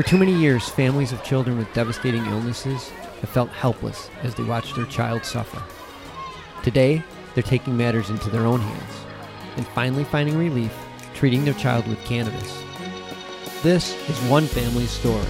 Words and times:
For 0.00 0.06
too 0.06 0.16
many 0.16 0.32
years, 0.32 0.66
families 0.66 1.12
of 1.12 1.22
children 1.22 1.58
with 1.58 1.70
devastating 1.74 2.24
illnesses 2.24 2.88
have 3.20 3.28
felt 3.28 3.50
helpless 3.50 4.08
as 4.22 4.34
they 4.34 4.42
watch 4.42 4.72
their 4.72 4.86
child 4.86 5.26
suffer. 5.26 5.62
Today, 6.62 7.02
they're 7.34 7.42
taking 7.42 7.76
matters 7.76 8.08
into 8.08 8.30
their 8.30 8.46
own 8.46 8.60
hands 8.60 9.04
and 9.58 9.66
finally 9.66 10.04
finding 10.04 10.38
relief 10.38 10.74
treating 11.12 11.44
their 11.44 11.52
child 11.52 11.86
with 11.86 12.02
cannabis. 12.06 12.64
This 13.62 13.94
is 14.08 14.18
one 14.30 14.46
family's 14.46 14.88
story. 14.88 15.22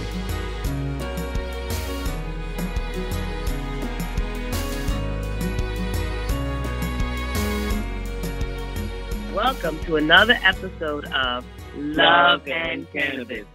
Welcome 9.35 9.77
to 9.83 9.97
another 9.97 10.39
episode 10.41 11.03
of 11.07 11.43
Love 11.75 12.47
and 12.47 12.89
Cannabis. 12.93 13.45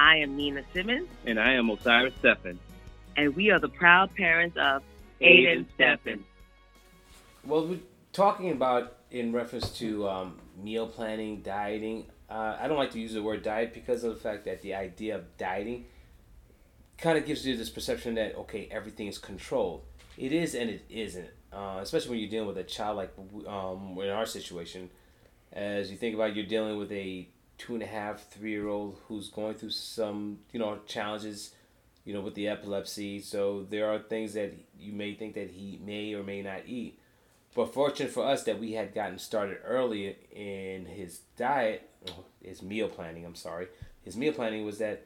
I 0.00 0.16
am 0.16 0.34
Nina 0.34 0.62
Simmons. 0.72 1.08
And 1.26 1.38
I 1.38 1.52
am 1.52 1.68
Osiris 1.68 2.14
Stephen. 2.20 2.58
And 3.18 3.36
we 3.36 3.50
are 3.50 3.58
the 3.58 3.68
proud 3.68 4.14
parents 4.14 4.56
of 4.56 4.82
Aiden 5.20 5.66
Stephen. 5.74 6.24
Well, 7.44 7.66
we're 7.66 7.80
talking 8.14 8.50
about 8.50 8.96
in 9.10 9.30
reference 9.30 9.68
to 9.72 10.08
um, 10.08 10.38
meal 10.56 10.86
planning, 10.86 11.42
dieting. 11.42 12.06
Uh, 12.30 12.56
I 12.58 12.66
don't 12.66 12.78
like 12.78 12.92
to 12.92 12.98
use 12.98 13.12
the 13.12 13.22
word 13.22 13.42
diet 13.42 13.74
because 13.74 14.02
of 14.02 14.14
the 14.14 14.20
fact 14.20 14.46
that 14.46 14.62
the 14.62 14.72
idea 14.72 15.16
of 15.16 15.36
dieting 15.36 15.84
kind 16.96 17.18
of 17.18 17.26
gives 17.26 17.46
you 17.46 17.54
this 17.54 17.68
perception 17.68 18.14
that, 18.14 18.34
okay, 18.36 18.68
everything 18.70 19.06
is 19.06 19.18
controlled. 19.18 19.82
It 20.16 20.32
is 20.32 20.54
and 20.54 20.70
it 20.70 20.82
isn't. 20.88 21.28
Uh, 21.52 21.80
especially 21.82 22.12
when 22.12 22.20
you're 22.20 22.30
dealing 22.30 22.48
with 22.48 22.56
a 22.56 22.64
child 22.64 22.96
like 22.96 23.12
um, 23.46 23.98
in 24.00 24.08
our 24.08 24.24
situation, 24.24 24.88
as 25.52 25.90
you 25.90 25.98
think 25.98 26.14
about 26.14 26.34
you're 26.34 26.46
dealing 26.46 26.78
with 26.78 26.90
a 26.90 27.28
two 27.60 27.74
and 27.74 27.82
a 27.82 27.86
half, 27.86 28.26
three 28.28 28.52
year 28.52 28.68
old 28.68 28.98
who's 29.06 29.28
going 29.28 29.54
through 29.54 29.70
some, 29.70 30.38
you 30.50 30.58
know, 30.58 30.78
challenges, 30.86 31.54
you 32.06 32.14
know, 32.14 32.22
with 32.22 32.34
the 32.34 32.48
epilepsy. 32.48 33.20
So 33.20 33.66
there 33.68 33.92
are 33.92 33.98
things 33.98 34.32
that 34.32 34.54
you 34.78 34.94
may 34.94 35.14
think 35.14 35.34
that 35.34 35.50
he 35.50 35.78
may 35.84 36.14
or 36.14 36.22
may 36.22 36.40
not 36.40 36.62
eat. 36.66 36.98
But 37.54 37.74
fortunate 37.74 38.12
for 38.12 38.24
us 38.24 38.44
that 38.44 38.58
we 38.58 38.72
had 38.72 38.94
gotten 38.94 39.18
started 39.18 39.58
early 39.62 40.16
in 40.32 40.86
his 40.86 41.20
diet, 41.36 41.90
his 42.42 42.62
meal 42.62 42.88
planning, 42.88 43.26
I'm 43.26 43.34
sorry. 43.34 43.68
His 44.02 44.16
meal 44.16 44.32
planning 44.32 44.64
was 44.64 44.78
that 44.78 45.02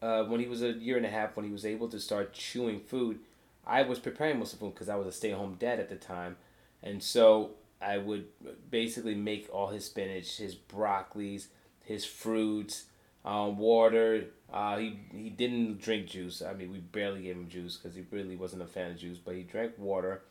uh, 0.00 0.24
when 0.24 0.40
he 0.40 0.46
was 0.46 0.62
a 0.62 0.72
year 0.72 0.96
and 0.96 1.04
a 1.04 1.10
half, 1.10 1.36
when 1.36 1.44
he 1.44 1.52
was 1.52 1.66
able 1.66 1.88
to 1.88 2.00
start 2.00 2.32
chewing 2.32 2.80
food, 2.80 3.18
I 3.66 3.82
was 3.82 3.98
preparing 3.98 4.38
most 4.38 4.54
of 4.54 4.60
the 4.60 4.64
food 4.64 4.74
because 4.74 4.88
I 4.88 4.96
was 4.96 5.08
a 5.08 5.12
stay 5.12 5.32
at 5.32 5.38
home 5.38 5.56
dad 5.58 5.78
at 5.78 5.90
the 5.90 5.96
time. 5.96 6.36
And 6.82 7.02
so 7.02 7.50
I 7.82 7.98
would 7.98 8.28
basically 8.70 9.14
make 9.14 9.48
all 9.52 9.68
his 9.68 9.84
spinach, 9.84 10.38
his 10.38 10.54
broccolis, 10.54 11.48
his 11.92 12.04
fruits, 12.04 12.86
um, 13.24 13.58
water. 13.58 14.24
Uh, 14.52 14.78
he 14.78 14.98
he 15.12 15.30
didn't 15.30 15.80
drink 15.80 16.08
juice. 16.08 16.42
I 16.42 16.54
mean, 16.54 16.72
we 16.72 16.78
barely 16.78 17.22
gave 17.22 17.36
him 17.36 17.48
juice 17.48 17.76
because 17.76 17.94
he 17.96 18.04
really 18.10 18.36
wasn't 18.36 18.62
a 18.62 18.66
fan 18.66 18.90
of 18.92 18.98
juice. 18.98 19.18
But 19.18 19.36
he 19.36 19.42
drank 19.42 19.78
water, 19.78 20.22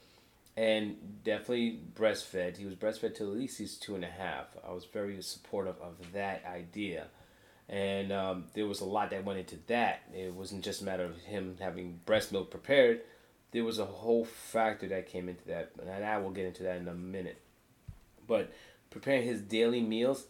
and 0.57 1.23
definitely 1.23 1.79
breastfed. 1.95 2.57
He 2.57 2.65
was 2.65 2.75
breastfed 2.75 3.15
till 3.15 3.31
at 3.31 3.37
least 3.37 3.57
he's 3.57 3.77
two 3.77 3.95
and 3.95 4.03
a 4.03 4.09
half. 4.09 4.47
I 4.67 4.71
was 4.71 4.85
very 4.85 5.21
supportive 5.21 5.75
of 5.81 5.95
that 6.13 6.43
idea, 6.45 7.07
and 7.69 8.11
um, 8.11 8.45
there 8.53 8.67
was 8.67 8.81
a 8.81 8.85
lot 8.85 9.11
that 9.11 9.23
went 9.23 9.39
into 9.39 9.57
that. 9.67 10.01
It 10.13 10.33
wasn't 10.33 10.63
just 10.63 10.81
a 10.81 10.85
matter 10.85 11.05
of 11.05 11.17
him 11.17 11.57
having 11.59 11.99
breast 12.05 12.31
milk 12.31 12.51
prepared. 12.51 13.01
There 13.51 13.65
was 13.65 13.79
a 13.79 13.85
whole 13.85 14.23
factor 14.23 14.87
that 14.87 15.09
came 15.09 15.27
into 15.27 15.45
that, 15.47 15.71
and 15.79 16.05
I 16.05 16.17
will 16.19 16.31
get 16.31 16.45
into 16.45 16.63
that 16.63 16.77
in 16.77 16.87
a 16.87 16.93
minute. 16.93 17.41
But 18.25 18.51
preparing 18.89 19.23
his 19.23 19.41
daily 19.41 19.81
meals 19.81 20.25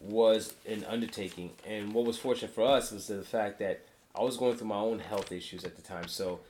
was 0.00 0.54
an 0.66 0.84
undertaking. 0.88 1.50
And 1.66 1.92
what 1.92 2.04
was 2.04 2.18
fortunate 2.18 2.54
for 2.54 2.64
us 2.64 2.92
was 2.92 3.06
the 3.06 3.22
fact 3.22 3.58
that 3.58 3.84
I 4.14 4.22
was 4.22 4.36
going 4.36 4.56
through 4.56 4.68
my 4.68 4.76
own 4.76 4.98
health 4.98 5.32
issues 5.32 5.64
at 5.64 5.76
the 5.76 5.82
time. 5.82 6.08
So 6.08 6.40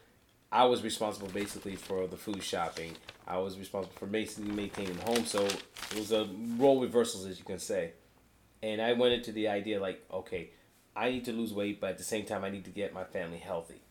I 0.50 0.65
was 0.65 0.83
responsible 0.83 1.28
basically 1.28 1.77
for 1.77 2.06
the 2.06 2.17
food 2.17 2.43
shopping. 2.43 2.97
I 3.27 3.39
was 3.39 3.59
responsible 3.59 3.97
for 3.99 4.06
basically 4.06 4.50
maintaining 4.50 4.99
home. 4.99 5.25
So 5.25 5.45
it 5.45 5.97
was 5.97 6.12
a 6.12 6.28
role 6.56 6.81
reversals, 6.81 7.27
as 7.27 7.39
you 7.39 7.45
can 7.45 7.59
say. 7.59 7.93
And 8.62 8.81
I 8.81 8.95
went 8.95 9.15
into 9.15 9.33
the 9.33 9.49
idea 9.49 9.81
like, 9.81 10.05
okay, 10.12 10.50
I 10.97 11.11
need 11.11 11.25
to 11.27 11.33
lose 11.33 11.53
weight, 11.53 11.81
but 11.81 11.91
at 11.91 11.99
the 11.99 12.05
same 12.05 12.25
time, 12.25 12.43
I 12.44 12.50
need 12.50 12.65
to 12.65 12.71
get 12.71 12.93
my 12.93 13.05
family 13.05 13.39
healthy. 13.39 13.83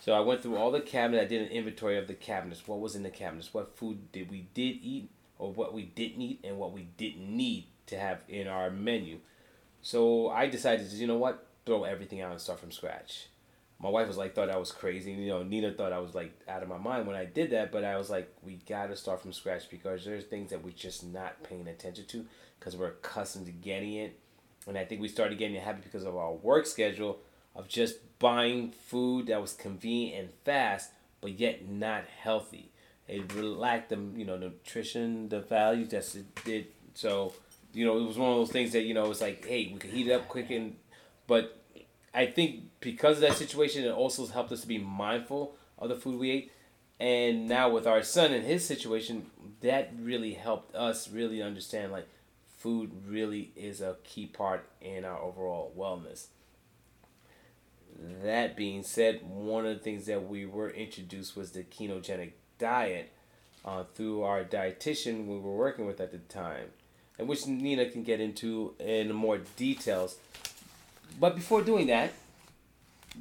So 0.00 0.12
I 0.12 0.20
went 0.20 0.42
through 0.42 0.56
all 0.56 0.70
the 0.70 0.80
cabinets. 0.80 1.24
I 1.24 1.28
did 1.28 1.42
an 1.42 1.48
inventory 1.48 1.96
of 1.96 2.08
the 2.08 2.14
cabinets. 2.14 2.66
What 2.66 2.80
was 2.80 2.96
in 2.96 3.04
the 3.04 3.10
cabinets? 3.10 3.54
What 3.54 3.76
food 3.76 4.10
did 4.12 4.30
we 4.30 4.48
did 4.52 4.78
eat, 4.82 5.10
or 5.38 5.52
what 5.52 5.72
we 5.72 5.82
didn't 5.82 6.20
eat, 6.20 6.40
and 6.42 6.58
what 6.58 6.72
we 6.72 6.88
didn't 6.96 7.28
need 7.34 7.66
to 7.86 7.98
have 7.98 8.22
in 8.28 8.46
our 8.48 8.70
menu. 8.70 9.18
So 9.82 10.30
I 10.30 10.46
decided 10.46 10.90
to, 10.90 10.96
you 10.96 11.06
know 11.06 11.18
what, 11.18 11.46
throw 11.66 11.84
everything 11.84 12.20
out 12.20 12.32
and 12.32 12.40
start 12.40 12.60
from 12.60 12.72
scratch. 12.72 13.26
My 13.78 13.88
wife 13.88 14.08
was 14.08 14.16
like, 14.16 14.34
thought 14.34 14.50
I 14.50 14.56
was 14.56 14.72
crazy. 14.72 15.12
You 15.12 15.28
know, 15.28 15.42
Nina 15.42 15.72
thought 15.72 15.92
I 15.92 15.98
was 15.98 16.14
like 16.14 16.32
out 16.48 16.62
of 16.62 16.68
my 16.68 16.78
mind 16.78 17.06
when 17.06 17.16
I 17.16 17.24
did 17.24 17.50
that, 17.50 17.70
but 17.70 17.84
I 17.84 17.98
was 17.98 18.08
like, 18.08 18.32
we 18.42 18.58
gotta 18.66 18.96
start 18.96 19.20
from 19.20 19.32
scratch 19.32 19.68
because 19.68 20.04
there's 20.04 20.24
things 20.24 20.50
that 20.50 20.64
we're 20.64 20.72
just 20.72 21.04
not 21.04 21.42
paying 21.42 21.68
attention 21.68 22.06
to 22.06 22.24
because 22.58 22.76
we're 22.76 22.88
accustomed 22.88 23.46
to 23.46 23.52
getting 23.52 23.94
it. 23.94 24.18
And 24.66 24.78
I 24.78 24.84
think 24.84 25.00
we 25.00 25.08
started 25.08 25.36
getting 25.38 25.56
a 25.56 25.60
habit 25.60 25.84
because 25.84 26.04
of 26.04 26.16
our 26.16 26.32
work 26.32 26.66
schedule 26.66 27.18
of 27.54 27.68
just 27.68 27.96
buying 28.18 28.70
food 28.70 29.26
that 29.26 29.40
was 29.40 29.52
convenient 29.52 30.18
and 30.18 30.30
fast, 30.44 30.90
but 31.20 31.38
yet 31.38 31.68
not 31.68 32.04
healthy. 32.22 32.70
It 33.06 33.34
lacked 33.36 33.90
the 33.90 33.98
you 34.16 34.24
know 34.24 34.38
nutrition, 34.38 35.28
the 35.28 35.40
values 35.40 35.90
that 35.90 36.14
it 36.14 36.44
did. 36.44 36.66
So 36.94 37.34
you 37.74 37.84
know, 37.84 37.98
it 37.98 38.04
was 38.04 38.18
one 38.18 38.30
of 38.30 38.36
those 38.36 38.50
things 38.50 38.72
that 38.72 38.82
you 38.82 38.94
know 38.94 39.10
it's 39.10 39.20
like, 39.20 39.44
hey, 39.46 39.70
we 39.72 39.78
could 39.78 39.90
heat 39.90 40.08
it 40.08 40.12
up 40.12 40.28
quick 40.28 40.50
and, 40.50 40.76
but 41.26 41.60
I 42.14 42.26
think 42.26 42.80
because 42.80 43.16
of 43.16 43.22
that 43.22 43.36
situation, 43.36 43.84
it 43.84 43.90
also 43.90 44.22
has 44.22 44.30
helped 44.30 44.52
us 44.52 44.60
to 44.60 44.68
be 44.68 44.78
mindful 44.78 45.56
of 45.78 45.88
the 45.88 45.96
food 45.96 46.20
we 46.20 46.30
ate. 46.30 46.52
And 47.00 47.48
now 47.48 47.70
with 47.70 47.88
our 47.88 48.02
son 48.04 48.32
and 48.32 48.44
his 48.44 48.64
situation, 48.64 49.26
that 49.62 49.92
really 50.00 50.34
helped 50.34 50.74
us 50.76 51.10
really 51.10 51.42
understand 51.42 51.90
like 51.90 52.08
food 52.56 52.92
really 53.08 53.50
is 53.56 53.80
a 53.80 53.96
key 54.04 54.26
part 54.26 54.68
in 54.80 55.04
our 55.04 55.18
overall 55.18 55.74
wellness. 55.76 56.26
That 58.22 58.56
being 58.56 58.84
said, 58.84 59.20
one 59.28 59.66
of 59.66 59.76
the 59.76 59.82
things 59.82 60.06
that 60.06 60.28
we 60.28 60.46
were 60.46 60.70
introduced 60.70 61.36
was 61.36 61.50
the 61.50 61.64
ketogenic 61.64 62.32
diet 62.58 63.12
uh, 63.64 63.84
through 63.94 64.22
our 64.22 64.44
dietitian 64.44 65.26
we 65.26 65.38
were 65.38 65.56
working 65.56 65.86
with 65.86 66.00
at 66.00 66.12
the 66.12 66.18
time 66.18 66.70
and 67.18 67.28
which 67.28 67.46
Nina 67.46 67.88
can 67.88 68.02
get 68.02 68.20
into 68.20 68.74
in 68.78 69.12
more 69.12 69.38
details. 69.56 70.16
But 71.18 71.36
before 71.36 71.62
doing 71.62 71.86
that, 71.86 72.12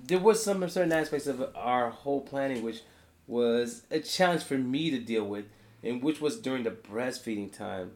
there 0.07 0.19
was 0.19 0.43
some 0.43 0.67
certain 0.69 0.91
aspects 0.91 1.27
of 1.27 1.45
our 1.55 1.89
whole 1.89 2.21
planning 2.21 2.63
which 2.63 2.81
was 3.27 3.83
a 3.91 3.99
challenge 3.99 4.43
for 4.43 4.57
me 4.57 4.89
to 4.89 4.99
deal 4.99 5.25
with, 5.25 5.45
and 5.83 6.01
which 6.01 6.19
was 6.19 6.37
during 6.37 6.63
the 6.63 6.71
breastfeeding 6.71 7.55
time. 7.55 7.91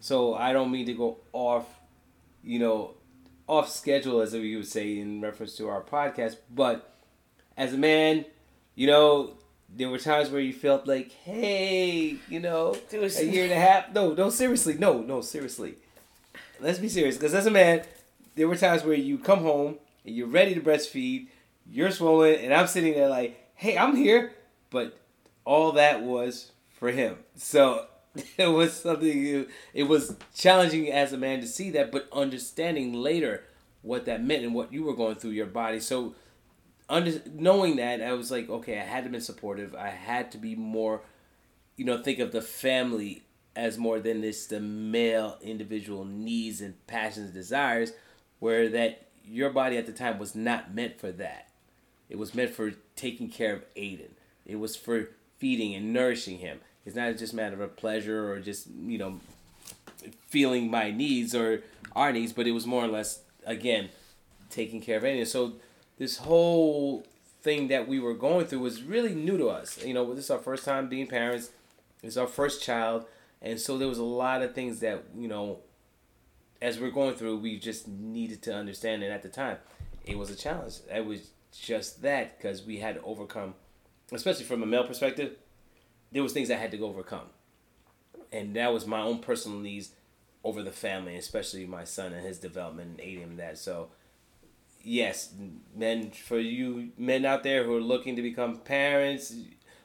So 0.00 0.34
I 0.34 0.52
don't 0.52 0.70
mean 0.70 0.86
to 0.86 0.94
go 0.94 1.18
off, 1.32 1.66
you 2.42 2.58
know, 2.58 2.94
off 3.46 3.70
schedule 3.70 4.20
as 4.20 4.32
we 4.32 4.56
would 4.56 4.66
say 4.66 4.98
in 4.98 5.20
reference 5.20 5.56
to 5.56 5.68
our 5.68 5.82
podcast, 5.82 6.36
but 6.52 6.94
as 7.56 7.72
a 7.72 7.78
man, 7.78 8.24
you 8.74 8.86
know, 8.86 9.34
there 9.68 9.88
were 9.88 9.98
times 9.98 10.30
where 10.30 10.40
you 10.40 10.52
felt 10.52 10.86
like, 10.86 11.12
hey, 11.12 12.16
you 12.28 12.40
know, 12.40 12.76
a 12.92 13.24
year 13.24 13.44
and 13.44 13.52
a 13.52 13.56
half. 13.56 13.92
No, 13.92 14.12
no, 14.14 14.30
seriously, 14.30 14.74
no, 14.74 15.00
no, 15.02 15.20
seriously. 15.20 15.74
Let's 16.60 16.78
be 16.78 16.88
serious, 16.88 17.16
because 17.16 17.34
as 17.34 17.46
a 17.46 17.50
man, 17.50 17.82
there 18.34 18.48
were 18.48 18.56
times 18.56 18.84
where 18.84 18.94
you 18.94 19.18
come 19.18 19.40
home 19.40 19.76
and 20.04 20.14
you're 20.14 20.28
ready 20.28 20.54
to 20.54 20.60
breastfeed, 20.60 21.28
you're 21.70 21.90
swollen, 21.90 22.36
and 22.36 22.54
I'm 22.54 22.66
sitting 22.66 22.94
there 22.94 23.08
like, 23.08 23.38
hey, 23.54 23.76
I'm 23.76 23.96
here, 23.96 24.32
but 24.70 24.98
all 25.44 25.72
that 25.72 26.02
was 26.02 26.52
for 26.78 26.90
him. 26.90 27.16
So 27.34 27.86
it 28.38 28.46
was 28.46 28.74
something. 28.74 29.46
It 29.74 29.82
was 29.84 30.16
challenging 30.34 30.90
as 30.90 31.12
a 31.12 31.18
man 31.18 31.40
to 31.40 31.46
see 31.46 31.70
that, 31.70 31.90
but 31.90 32.08
understanding 32.12 32.92
later 32.94 33.44
what 33.82 34.06
that 34.06 34.22
meant 34.22 34.44
and 34.44 34.54
what 34.54 34.72
you 34.72 34.82
were 34.84 34.94
going 34.94 35.16
through 35.16 35.30
your 35.30 35.46
body. 35.46 35.80
So 35.80 36.14
under 36.88 37.20
knowing 37.32 37.76
that, 37.76 38.00
I 38.00 38.12
was 38.12 38.30
like, 38.30 38.48
okay, 38.48 38.78
I 38.78 38.84
had 38.84 39.04
to 39.04 39.10
be 39.10 39.20
supportive. 39.20 39.74
I 39.74 39.88
had 39.88 40.30
to 40.32 40.38
be 40.38 40.54
more, 40.54 41.02
you 41.76 41.84
know, 41.84 42.02
think 42.02 42.18
of 42.18 42.32
the 42.32 42.42
family 42.42 43.24
as 43.56 43.78
more 43.78 43.98
than 43.98 44.20
this 44.20 44.46
the 44.46 44.60
male 44.60 45.38
individual 45.40 46.04
needs 46.04 46.60
and 46.60 46.74
passions, 46.86 47.32
desires, 47.32 47.92
where 48.38 48.68
that 48.68 49.06
your 49.24 49.50
body 49.50 49.76
at 49.76 49.86
the 49.86 49.92
time 49.92 50.18
was 50.18 50.34
not 50.34 50.74
meant 50.74 51.00
for 51.00 51.10
that. 51.12 51.48
It 52.08 52.18
was 52.18 52.34
meant 52.34 52.50
for 52.50 52.72
taking 52.94 53.28
care 53.28 53.54
of 53.54 53.74
Aiden. 53.74 54.10
It 54.44 54.56
was 54.56 54.76
for 54.76 55.08
feeding 55.38 55.74
and 55.74 55.92
nourishing 55.92 56.38
him. 56.38 56.60
It's 56.84 56.94
not 56.94 57.16
just 57.16 57.32
a 57.32 57.36
matter 57.36 57.60
of 57.62 57.76
pleasure 57.76 58.30
or 58.30 58.38
just 58.38 58.68
you 58.68 58.98
know 58.98 59.18
feeling 60.28 60.70
my 60.70 60.92
needs 60.92 61.34
or 61.34 61.64
our 61.96 62.12
needs, 62.12 62.32
but 62.32 62.46
it 62.46 62.52
was 62.52 62.66
more 62.66 62.84
or 62.84 62.88
less 62.88 63.22
again 63.44 63.88
taking 64.50 64.80
care 64.80 64.98
of 64.98 65.02
Aiden. 65.02 65.26
So 65.26 65.54
this 65.98 66.18
whole 66.18 67.04
thing 67.42 67.68
that 67.68 67.88
we 67.88 68.00
were 68.00 68.14
going 68.14 68.46
through 68.46 68.60
was 68.60 68.82
really 68.82 69.14
new 69.14 69.38
to 69.38 69.48
us. 69.48 69.82
You 69.84 69.94
know, 69.94 70.14
this 70.14 70.24
is 70.24 70.30
our 70.30 70.38
first 70.38 70.64
time 70.64 70.88
being 70.88 71.06
parents. 71.06 71.50
It's 72.02 72.16
our 72.16 72.26
first 72.26 72.62
child, 72.62 73.06
and 73.40 73.58
so 73.60 73.78
there 73.78 73.88
was 73.88 73.98
a 73.98 74.04
lot 74.04 74.42
of 74.42 74.54
things 74.54 74.80
that 74.80 75.04
you 75.16 75.28
know, 75.28 75.60
as 76.60 76.78
we're 76.78 76.90
going 76.90 77.14
through, 77.14 77.38
we 77.38 77.58
just 77.58 77.88
needed 77.88 78.42
to 78.42 78.54
understand. 78.54 79.02
And 79.02 79.12
at 79.12 79.22
the 79.22 79.28
time, 79.28 79.58
it 80.04 80.18
was 80.18 80.30
a 80.30 80.36
challenge. 80.36 80.74
It 80.94 81.04
was 81.04 81.30
just 81.52 82.02
that 82.02 82.38
because 82.38 82.62
we 82.62 82.78
had 82.78 82.96
to 82.96 83.02
overcome, 83.02 83.54
especially 84.12 84.44
from 84.44 84.62
a 84.62 84.66
male 84.66 84.86
perspective, 84.86 85.36
there 86.12 86.22
was 86.22 86.32
things 86.32 86.50
I 86.50 86.56
had 86.56 86.70
to 86.72 86.84
overcome, 86.84 87.28
and 88.32 88.54
that 88.56 88.72
was 88.72 88.86
my 88.86 89.00
own 89.00 89.20
personal 89.20 89.58
needs 89.58 89.90
over 90.44 90.62
the 90.62 90.70
family, 90.70 91.16
especially 91.16 91.66
my 91.66 91.82
son 91.84 92.12
and 92.12 92.24
his 92.24 92.38
development 92.38 92.90
and 92.90 93.00
aiding 93.00 93.22
him 93.22 93.36
that. 93.36 93.58
So, 93.58 93.88
yes, 94.86 95.32
men 95.74 96.10
for 96.10 96.38
you 96.38 96.90
men 96.96 97.24
out 97.24 97.42
there 97.42 97.64
who 97.64 97.76
are 97.76 97.80
looking 97.80 98.16
to 98.16 98.22
become 98.22 98.58
parents, 98.58 99.34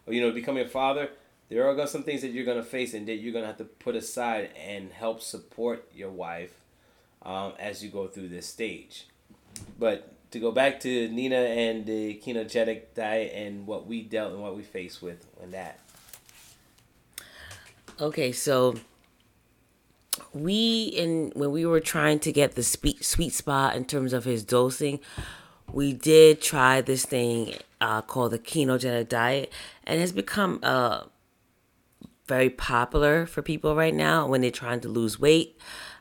or 0.06 0.14
you 0.14 0.22
know, 0.22 0.32
becoming 0.32 0.66
a 0.66 0.70
father, 0.70 1.10
there 1.50 1.68
are 1.68 1.88
some 1.88 2.04
things 2.04 2.22
that 2.22 2.30
you're 2.30 2.46
gonna 2.46 2.64
face 2.64 2.94
and 2.94 3.08
that 3.08 3.16
you're 3.16 3.34
gonna 3.34 3.48
have 3.48 3.58
to 3.58 3.66
put 3.66 3.96
aside 3.96 4.52
and 4.56 4.92
help 4.92 5.22
support 5.22 5.90
your 5.94 6.12
wife 6.12 6.54
um, 7.24 7.54
as 7.60 7.84
you 7.84 7.90
go 7.90 8.08
through 8.08 8.30
this 8.30 8.46
stage. 8.46 9.08
But 9.78 10.14
to 10.32 10.40
go 10.40 10.52
back 10.52 10.80
to 10.82 11.10
Nina 11.10 11.36
and 11.36 11.86
the 11.86 12.22
ketogenic 12.24 12.94
diet 12.96 13.34
and 13.36 13.68
what 13.68 13.86
we 13.86 14.04
dealt 14.04 14.34
and 14.34 14.42
what 14.42 14.56
we 14.56 14.64
faced 14.64 15.02
with 15.02 15.26
in 15.44 15.52
that. 15.52 15.80
Okay, 18.00 18.32
so 18.32 18.76
we 20.34 20.86
in 20.86 21.32
when 21.36 21.52
we 21.52 21.66
were 21.66 21.80
trying 21.80 22.20
to 22.20 22.32
get 22.32 22.56
the 22.56 22.64
sweet 22.64 23.04
sweet 23.04 23.34
spot 23.34 23.76
in 23.76 23.86
terms 23.86 24.14
of 24.14 24.24
his 24.24 24.44
dosing, 24.44 25.00
we 25.72 25.94
did 25.94 26.42
try 26.42 26.82
this 26.82 27.06
thing 27.06 27.56
uh, 27.80 28.02
called 28.02 28.32
the 28.32 28.40
ketogenic 28.40 29.10
diet, 29.10 29.52
and 29.86 30.00
has 30.00 30.12
become 30.12 30.60
uh, 30.64 31.04
very 32.28 32.50
popular 32.50 33.26
for 33.26 33.42
people 33.42 33.76
right 33.76 33.94
now 33.94 34.28
when 34.28 34.42
they're 34.42 34.52
trying 34.52 34.80
to 34.82 34.88
lose 34.88 35.20
weight. 35.20 35.58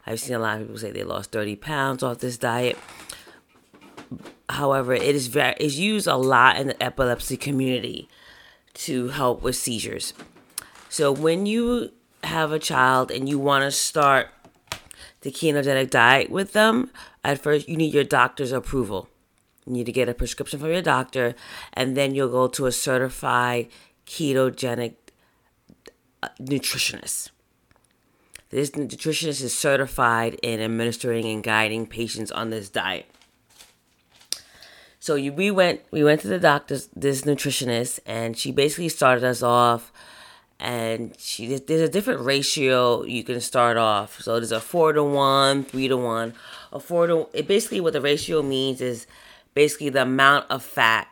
I've 0.07 0.21
seen 0.21 0.35
a 0.35 0.39
lot 0.39 0.61
of 0.61 0.67
people 0.67 0.79
say 0.79 0.91
they 0.91 1.05
lost 1.05 1.33
thirty 1.33 1.57
pounds 1.57 2.03
off 2.03 2.19
this 2.19 2.39
diet. 2.39 2.79
However, 4.49 4.93
it 4.95 5.15
is 5.15 5.29
very 5.29 5.55
is 5.61 5.79
used 5.79 6.07
a 6.07 6.17
lot 6.17 6.57
in 6.57 6.69
the 6.69 6.83
epilepsy 6.83 7.37
community 7.37 8.09
to 8.75 9.09
help 9.09 9.43
with 9.43 9.57
seizures. 9.57 10.15
So 10.89 11.13
when 11.13 11.47
you 11.47 11.93
have 12.31 12.53
a 12.53 12.59
child 12.59 13.11
and 13.11 13.29
you 13.29 13.39
want 13.39 13.65
to 13.65 13.71
start 13.71 14.29
the 15.21 15.31
ketogenic 15.31 15.91
diet 15.91 16.31
with 16.31 16.53
them, 16.53 16.91
at 17.23 17.39
first 17.39 17.69
you 17.69 17.77
need 17.77 17.93
your 17.93 18.05
doctor's 18.05 18.53
approval. 18.53 19.09
You 19.67 19.75
need 19.75 19.87
to 19.87 19.93
get 19.93 20.09
a 20.09 20.15
prescription 20.15 20.59
from 20.59 20.71
your 20.71 20.83
doctor, 20.83 21.35
and 21.75 21.97
then 21.97 22.15
you'll 22.15 22.31
go 22.31 22.49
to 22.49 22.67
a 22.67 22.73
certified 22.73 23.69
ketogenic 24.07 24.95
uh, 26.23 26.29
nutritionist. 26.41 27.31
This 28.49 28.71
nutritionist 28.71 29.43
is 29.43 29.57
certified 29.57 30.35
in 30.43 30.61
administering 30.61 31.27
and 31.27 31.43
guiding 31.43 31.87
patients 31.87 32.33
on 32.33 32.51
this 32.51 32.69
diet. 32.69 33.07
So 34.99 35.15
you, 35.15 35.33
we 35.33 35.51
went 35.51 35.81
we 35.91 36.03
went 36.05 36.21
to 36.23 36.29
the 36.29 36.39
doctor's 36.39 36.89
this 36.95 37.23
nutritionist 37.23 38.01
and 38.05 38.37
she 38.37 38.51
basically 38.53 38.89
started 38.89 39.25
us 39.25 39.43
off 39.43 39.93
and 40.61 41.19
she 41.19 41.57
there's 41.57 41.81
a 41.81 41.89
different 41.89 42.21
ratio 42.21 43.03
you 43.05 43.25
can 43.25 43.41
start 43.41 43.79
off. 43.79 44.21
So 44.21 44.35
there's 44.35 44.53
a 44.53 44.61
four 44.61 44.93
to 44.93 45.03
one, 45.03 45.65
three 45.65 45.89
to 45.89 45.97
one. 45.97 46.35
A 46.71 46.79
four 46.79 47.07
to 47.07 47.29
it 47.33 47.49
basically 47.49 47.81
what 47.81 47.95
the 47.95 48.01
ratio 48.01 48.43
means 48.43 48.83
is 48.83 49.07
basically 49.55 49.89
the 49.89 50.03
amount 50.03 50.47
of 50.51 50.63
fat 50.63 51.09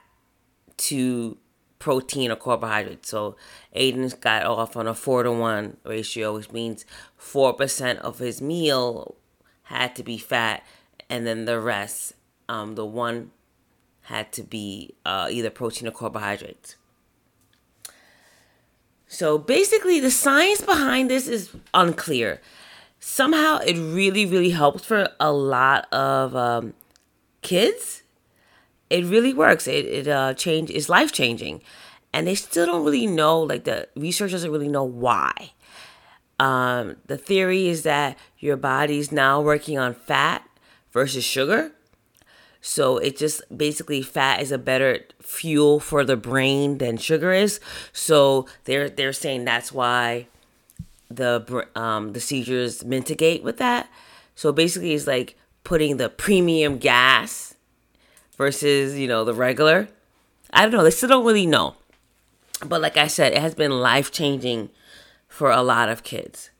to 0.76 1.38
protein 1.78 2.30
or 2.30 2.36
carbohydrate. 2.36 3.06
So 3.06 3.36
Aiden's 3.74 4.14
got 4.14 4.44
off 4.44 4.76
on 4.76 4.86
a 4.86 4.94
four 4.94 5.22
to 5.22 5.32
one 5.32 5.78
ratio, 5.82 6.34
which 6.34 6.52
means 6.52 6.84
four 7.16 7.54
percent 7.54 8.00
of 8.00 8.18
his 8.18 8.42
meal 8.42 9.16
had 9.62 9.96
to 9.96 10.02
be 10.02 10.18
fat, 10.18 10.62
and 11.08 11.26
then 11.26 11.46
the 11.46 11.58
rest, 11.58 12.14
um, 12.48 12.74
the 12.74 12.86
one 12.86 13.30
had 14.02 14.32
to 14.32 14.42
be 14.42 14.94
uh, 15.04 15.28
either 15.30 15.50
protein 15.50 15.88
or 15.88 15.90
carbohydrates. 15.90 16.76
So 19.08 19.38
basically, 19.38 20.00
the 20.00 20.10
science 20.10 20.60
behind 20.60 21.10
this 21.10 21.26
is 21.26 21.50
unclear. 21.72 22.40
Somehow, 23.00 23.58
it 23.58 23.76
really, 23.76 24.26
really 24.26 24.50
helps 24.50 24.84
for 24.84 25.08
a 25.18 25.32
lot 25.32 25.90
of 25.92 26.36
um, 26.36 26.74
kids. 27.42 28.02
It 28.90 29.04
really 29.06 29.32
works. 29.32 29.66
It 29.66 29.86
it 29.86 30.08
uh, 30.08 30.34
change 30.34 30.70
is 30.70 30.88
life 30.88 31.10
changing, 31.12 31.62
and 32.12 32.26
they 32.26 32.34
still 32.34 32.66
don't 32.66 32.84
really 32.84 33.06
know. 33.06 33.40
Like 33.40 33.64
the 33.64 33.88
research 33.96 34.32
doesn't 34.32 34.50
really 34.50 34.68
know 34.68 34.84
why. 34.84 35.52
Um, 36.38 36.96
the 37.06 37.18
theory 37.18 37.68
is 37.68 37.82
that 37.82 38.16
your 38.38 38.56
body's 38.56 39.10
now 39.10 39.40
working 39.40 39.78
on 39.78 39.94
fat 39.94 40.48
versus 40.92 41.24
sugar. 41.24 41.72
So 42.60 42.98
it 42.98 43.16
just 43.16 43.42
basically 43.56 44.02
fat 44.02 44.42
is 44.42 44.52
a 44.52 44.58
better 44.58 45.00
fuel 45.20 45.80
for 45.80 46.04
the 46.04 46.16
brain 46.16 46.78
than 46.78 46.96
sugar 46.96 47.32
is. 47.32 47.60
So 47.92 48.46
they're 48.64 48.88
they're 48.88 49.12
saying 49.12 49.44
that's 49.44 49.72
why 49.72 50.26
the 51.10 51.66
um 51.74 52.12
the 52.12 52.20
seizures 52.20 52.84
mitigate 52.84 53.42
with 53.42 53.58
that. 53.58 53.88
So 54.34 54.52
basically 54.52 54.94
it's 54.94 55.06
like 55.06 55.36
putting 55.64 55.96
the 55.96 56.08
premium 56.08 56.78
gas 56.78 57.54
versus, 58.36 58.98
you 58.98 59.06
know, 59.06 59.24
the 59.24 59.34
regular. 59.34 59.88
I 60.52 60.62
don't 60.62 60.72
know, 60.72 60.84
they 60.84 60.90
still 60.90 61.08
don't 61.08 61.26
really 61.26 61.46
know. 61.46 61.76
But 62.64 62.80
like 62.80 62.96
I 62.96 63.06
said, 63.06 63.32
it 63.32 63.40
has 63.40 63.54
been 63.54 63.80
life-changing 63.80 64.70
for 65.28 65.50
a 65.50 65.62
lot 65.62 65.88
of 65.88 66.02
kids. 66.02 66.50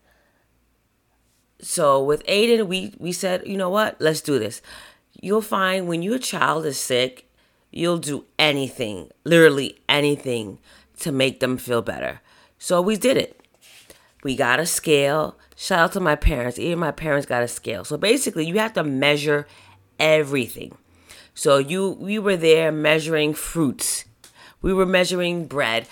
So 1.61 2.01
with 2.03 2.25
Aiden, 2.27 2.69
we 2.69 2.95
we 2.99 3.11
said, 3.11 3.47
you 3.47 3.57
know 3.57 3.71
what? 3.71 4.01
Let's 4.01 4.21
do 4.21 4.39
this 4.39 4.63
you'll 5.21 5.43
find 5.43 5.89
when 5.89 6.03
your 6.03 6.19
child 6.19 6.65
is 6.67 6.79
sick, 6.79 7.31
you'll 7.71 7.99
do 7.99 8.25
anything, 8.39 9.11
literally 9.25 9.79
anything, 9.89 10.59
to 11.01 11.13
make 11.13 11.41
them 11.41 11.57
feel 11.59 11.83
better. 11.83 12.21
So 12.59 12.81
we 12.81 12.97
did 12.97 13.17
it. 13.17 13.41
We 14.25 14.35
got 14.37 14.61
a 14.61 14.67
scale. 14.67 15.39
Shout 15.57 15.79
out 15.79 15.93
to 15.93 16.01
my 16.01 16.17
parents. 16.17 16.59
Even 16.59 16.79
my 16.79 16.91
parents 16.91 17.27
got 17.27 17.43
a 17.43 17.49
scale. 17.49 17.85
So 17.85 17.97
basically, 17.97 18.47
you 18.47 18.59
have 18.59 18.73
to 18.75 18.83
measure 18.83 19.47
everything. 19.99 20.77
So 21.35 21.59
you 21.59 21.91
we 21.91 22.19
were 22.19 22.37
there 22.37 22.73
measuring 22.73 23.35
fruits. 23.35 24.05
We 24.61 24.73
were 24.73 24.87
measuring 24.87 25.47
bread. 25.47 25.87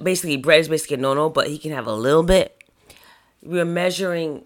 Basically, 0.00 0.36
bread 0.36 0.60
is 0.60 0.68
basically 0.68 0.96
a 0.96 1.00
no-no, 1.00 1.28
but 1.28 1.48
he 1.48 1.58
can 1.58 1.72
have 1.72 1.86
a 1.86 1.94
little 1.94 2.22
bit. 2.22 2.62
We 3.42 3.58
were 3.58 3.64
measuring 3.64 4.44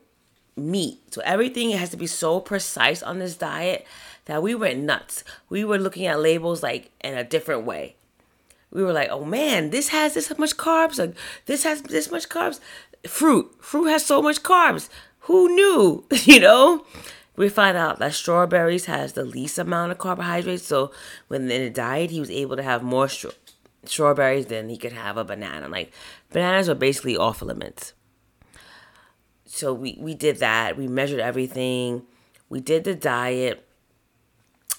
meat. 0.57 1.13
So 1.13 1.21
everything 1.25 1.71
has 1.71 1.91
to 1.91 1.97
be 1.97 2.07
so 2.07 2.41
precise 2.41 3.03
on 3.03 3.19
this 3.19 3.37
diet 3.37 3.87
that 4.27 4.43
we 4.43 4.55
went 4.55 4.81
nuts. 4.81 5.25
We 5.49 5.65
were 5.65 5.79
looking 5.79 6.07
at 6.07 6.21
labels 6.21 6.63
like 6.63 6.91
in 7.01 7.17
a 7.17 7.25
different 7.25 7.65
way. 7.65 7.97
We 8.71 8.85
were 8.85 8.93
like, 8.93 9.09
oh 9.11 9.25
man, 9.25 9.71
this 9.71 9.89
has 9.89 10.15
this 10.15 10.37
much 10.39 10.57
carbs. 10.57 10.99
Like 10.99 11.17
this 11.47 11.65
has 11.65 11.83
this 11.83 12.11
much 12.11 12.29
carbs. 12.29 12.61
Fruit, 13.07 13.53
fruit 13.61 13.87
has 13.87 14.05
so 14.05 14.23
much 14.23 14.43
carbs. 14.43 14.89
Who 15.21 15.55
knew? 15.55 16.05
you 16.25 16.41
know. 16.41 16.85
We 17.37 17.49
find 17.49 17.77
out 17.77 18.01
that 18.01 18.13
strawberries 18.13 18.85
has 18.85 19.15
the 19.15 19.25
least 19.25 19.59
amount 19.59 19.93
of 19.93 19.99
carbohydrates. 19.99 20.67
So 20.67 20.93
when 21.29 21.51
in 21.51 21.63
a 21.63 21.71
diet, 21.71 22.11
he 22.11 22.21
was 22.21 22.31
able 22.31 22.57
to 22.57 22.63
have 22.63 22.83
more 22.83 23.07
stro- 23.07 23.35
strawberries 23.85 24.47
than 24.47 24.69
he 24.69 24.77
could 24.77 24.93
have 24.93 25.17
a 25.17 25.25
banana. 25.25 25.69
Like 25.69 25.93
bananas 26.31 26.69
are 26.69 26.75
basically 26.75 27.17
off 27.17 27.41
limits. 27.41 27.95
So 29.47 29.73
we 29.73 29.97
we 29.99 30.15
did 30.15 30.37
that. 30.39 30.77
We 30.77 30.87
measured 30.87 31.21
everything. 31.21 32.03
We 32.49 32.61
did 32.61 32.85
the 32.85 32.95
diet 32.95 33.67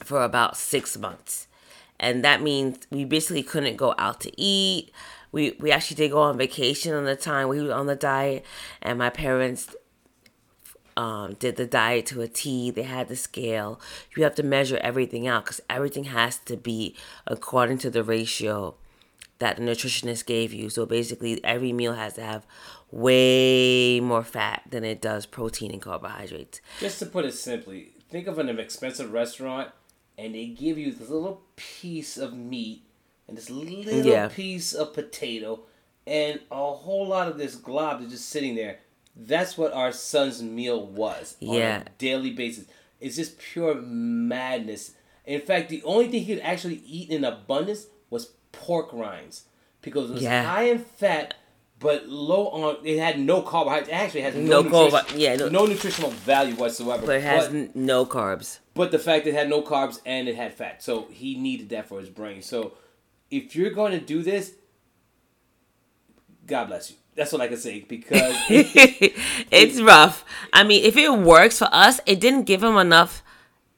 for 0.03 0.23
about 0.23 0.57
six 0.57 0.97
months. 0.97 1.47
And 1.99 2.23
that 2.23 2.41
means 2.41 2.79
we 2.89 3.05
basically 3.05 3.43
couldn't 3.43 3.77
go 3.77 3.93
out 3.97 4.21
to 4.21 4.31
eat. 4.41 4.91
We, 5.31 5.55
we 5.59 5.71
actually 5.71 5.95
did 5.95 6.11
go 6.11 6.21
on 6.21 6.37
vacation 6.37 6.93
on 6.93 7.05
the 7.05 7.15
time 7.15 7.47
we 7.47 7.61
were 7.61 7.73
on 7.73 7.85
the 7.85 7.95
diet, 7.95 8.43
and 8.81 8.99
my 8.99 9.09
parents 9.09 9.73
um, 10.97 11.35
did 11.39 11.55
the 11.55 11.65
diet 11.65 12.05
to 12.07 12.21
a 12.21 12.27
T. 12.27 12.69
They 12.71 12.83
had 12.83 13.07
the 13.07 13.15
scale. 13.15 13.79
You 14.17 14.23
have 14.23 14.35
to 14.35 14.43
measure 14.43 14.77
everything 14.81 15.27
out 15.27 15.45
because 15.45 15.61
everything 15.69 16.05
has 16.05 16.37
to 16.39 16.57
be 16.57 16.95
according 17.27 17.77
to 17.79 17.89
the 17.89 18.03
ratio 18.03 18.75
that 19.39 19.57
the 19.57 19.63
nutritionist 19.63 20.25
gave 20.25 20.53
you. 20.53 20.69
So 20.69 20.85
basically, 20.85 21.43
every 21.43 21.71
meal 21.71 21.93
has 21.93 22.13
to 22.13 22.23
have 22.23 22.45
way 22.91 23.99
more 23.99 24.23
fat 24.23 24.63
than 24.69 24.83
it 24.83 25.01
does 25.01 25.25
protein 25.25 25.71
and 25.71 25.81
carbohydrates. 25.81 26.61
Just 26.79 26.99
to 26.99 27.05
put 27.05 27.25
it 27.25 27.33
simply, 27.33 27.93
think 28.09 28.27
of 28.27 28.37
an 28.37 28.49
expensive 28.59 29.13
restaurant 29.13 29.71
and 30.17 30.35
they 30.35 30.47
give 30.47 30.77
you 30.77 30.91
this 30.91 31.09
little 31.09 31.41
piece 31.55 32.17
of 32.17 32.33
meat 32.33 32.83
and 33.27 33.37
this 33.37 33.49
little 33.49 34.05
yeah. 34.05 34.27
piece 34.27 34.73
of 34.73 34.93
potato 34.93 35.61
and 36.07 36.39
a 36.51 36.73
whole 36.73 37.07
lot 37.07 37.27
of 37.27 37.37
this 37.37 37.55
glob 37.55 37.99
that's 37.99 38.11
just 38.11 38.29
sitting 38.29 38.55
there. 38.55 38.79
That's 39.15 39.57
what 39.57 39.73
our 39.73 39.91
son's 39.91 40.41
meal 40.41 40.85
was 40.85 41.35
yeah. 41.39 41.75
on 41.75 41.81
a 41.81 41.85
daily 41.97 42.31
basis. 42.31 42.65
It's 42.99 43.15
just 43.15 43.37
pure 43.39 43.75
madness. 43.75 44.91
In 45.25 45.41
fact, 45.41 45.69
the 45.69 45.83
only 45.83 46.07
thing 46.07 46.23
he 46.23 46.35
could 46.35 46.43
actually 46.43 46.81
eat 46.85 47.09
in 47.09 47.23
abundance 47.23 47.87
was 48.09 48.31
pork 48.51 48.91
rinds 48.93 49.45
because 49.81 50.09
it 50.09 50.13
was 50.13 50.23
yeah. 50.23 50.43
high 50.43 50.63
in 50.63 50.79
fat, 50.79 51.35
but 51.81 52.07
low 52.07 52.47
on. 52.49 52.77
It 52.85 52.99
had 52.99 53.19
no 53.19 53.41
carbohydrates. 53.41 53.89
It 53.89 53.93
actually 53.93 54.21
has 54.21 54.35
No 54.35 54.61
no, 54.61 55.01
yeah, 55.15 55.35
no- 55.35 55.49
no, 55.49 55.65
nutritional 55.65 56.11
value 56.11 56.55
whatsoever. 56.55 57.05
But 57.05 57.17
it 57.17 57.23
has 57.23 57.47
n- 57.47 57.71
no 57.75 58.05
carbs. 58.05 58.59
but 58.73 58.91
the 58.91 58.99
fact 58.99 59.25
that 59.25 59.31
it 59.31 59.35
had 59.35 59.49
no 59.49 59.61
carbs 59.61 59.99
and 60.05 60.29
it 60.29 60.35
had 60.35 60.53
fat, 60.53 60.81
so 60.81 61.07
he 61.11 61.35
needed 61.35 61.69
that 61.69 61.87
for 61.89 61.99
his 61.99 62.09
brain. 62.09 62.41
So 62.41 62.73
if 63.29 63.55
you're 63.55 63.71
going 63.71 63.91
to 63.91 63.99
do 63.99 64.21
this, 64.23 64.53
God 66.45 66.65
bless 66.65 66.91
you. 66.91 66.97
That's 67.15 67.31
what 67.33 67.41
I 67.41 67.47
can 67.47 67.57
say 67.57 67.81
because 67.81 68.35
it's 68.49 69.81
rough. 69.81 70.23
I 70.53 70.63
mean, 70.63 70.85
if 70.85 70.95
it 70.95 71.11
works 71.11 71.57
for 71.59 71.67
us, 71.71 71.99
it 72.05 72.19
didn't 72.19 72.43
give 72.43 72.63
him 72.63 72.77
enough. 72.77 73.23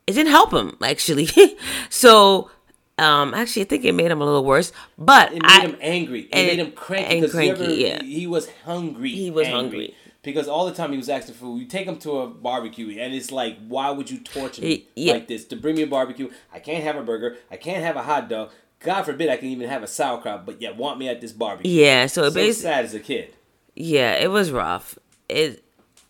It 0.06 0.14
didn't 0.14 0.32
help 0.32 0.54
him 0.54 0.78
actually. 0.84 1.30
so, 1.90 2.52
um, 2.98 3.34
actually, 3.34 3.64
I 3.64 3.66
think 3.66 3.86
it 3.86 3.94
made 3.94 4.12
him 4.12 4.22
a 4.22 4.26
little 4.26 4.46
worse. 4.46 4.72
But 4.98 5.34
it 5.34 5.42
made 5.42 5.46
I, 5.46 5.62
him 5.62 5.78
angry. 5.82 6.22
It 6.22 6.30
and- 6.34 6.48
made 6.48 6.60
him 6.60 6.72
cranky 6.72 7.12
and 7.12 7.22
because 7.22 7.32
cranky, 7.34 7.74
yeah. 7.76 8.04
he 8.04 8.28
was 8.28 8.50
hungry. 8.66 9.10
He 9.10 9.32
was 9.32 9.48
angry. 9.48 9.62
hungry. 9.62 9.96
because 10.22 10.48
all 10.48 10.66
the 10.66 10.74
time 10.74 10.92
he 10.92 10.98
was 10.98 11.10
asking 11.10 11.36
for. 11.36 11.58
You 11.58 11.66
take 11.66 11.88
him 11.88 11.98
to 12.00 12.20
a 12.20 12.28
barbecue, 12.28 13.00
and 13.00 13.14
it's 13.14 13.32
like, 13.32 13.58
why 13.68 13.90
would 13.90 14.12
you 14.12 14.20
torture 14.20 14.62
me 14.62 14.88
yeah. 14.96 15.14
like 15.14 15.28
this 15.28 15.46
to 15.46 15.56
bring 15.56 15.76
me 15.76 15.84
a 15.84 15.88
barbecue? 15.88 16.30
I 16.54 16.60
can't 16.60 16.84
have 16.84 16.96
a 16.96 17.04
burger. 17.04 17.38
I 17.50 17.58
can't 17.58 17.84
have 17.84 17.96
a 17.96 18.04
hot 18.04 18.30
dog. 18.30 18.52
God 18.80 19.04
forbid 19.04 19.30
I 19.30 19.38
can 19.38 19.48
even 19.48 19.70
have 19.70 19.82
a 19.82 19.88
sauerkraut, 19.88 20.46
but 20.46 20.62
yet 20.62 20.76
want 20.76 21.00
me 21.00 21.08
at 21.08 21.22
this 21.22 21.32
barbecue. 21.32 21.72
yeah. 21.72 22.06
So, 22.06 22.24
so 22.24 22.28
it 22.28 22.34
basically, 22.34 22.70
sad 22.70 22.86
as 22.86 22.94
a 22.94 23.00
kid. 23.00 23.34
yeah, 23.76 24.14
it 24.16 24.30
was 24.30 24.52
rough. 24.52 25.00
It 25.30 25.64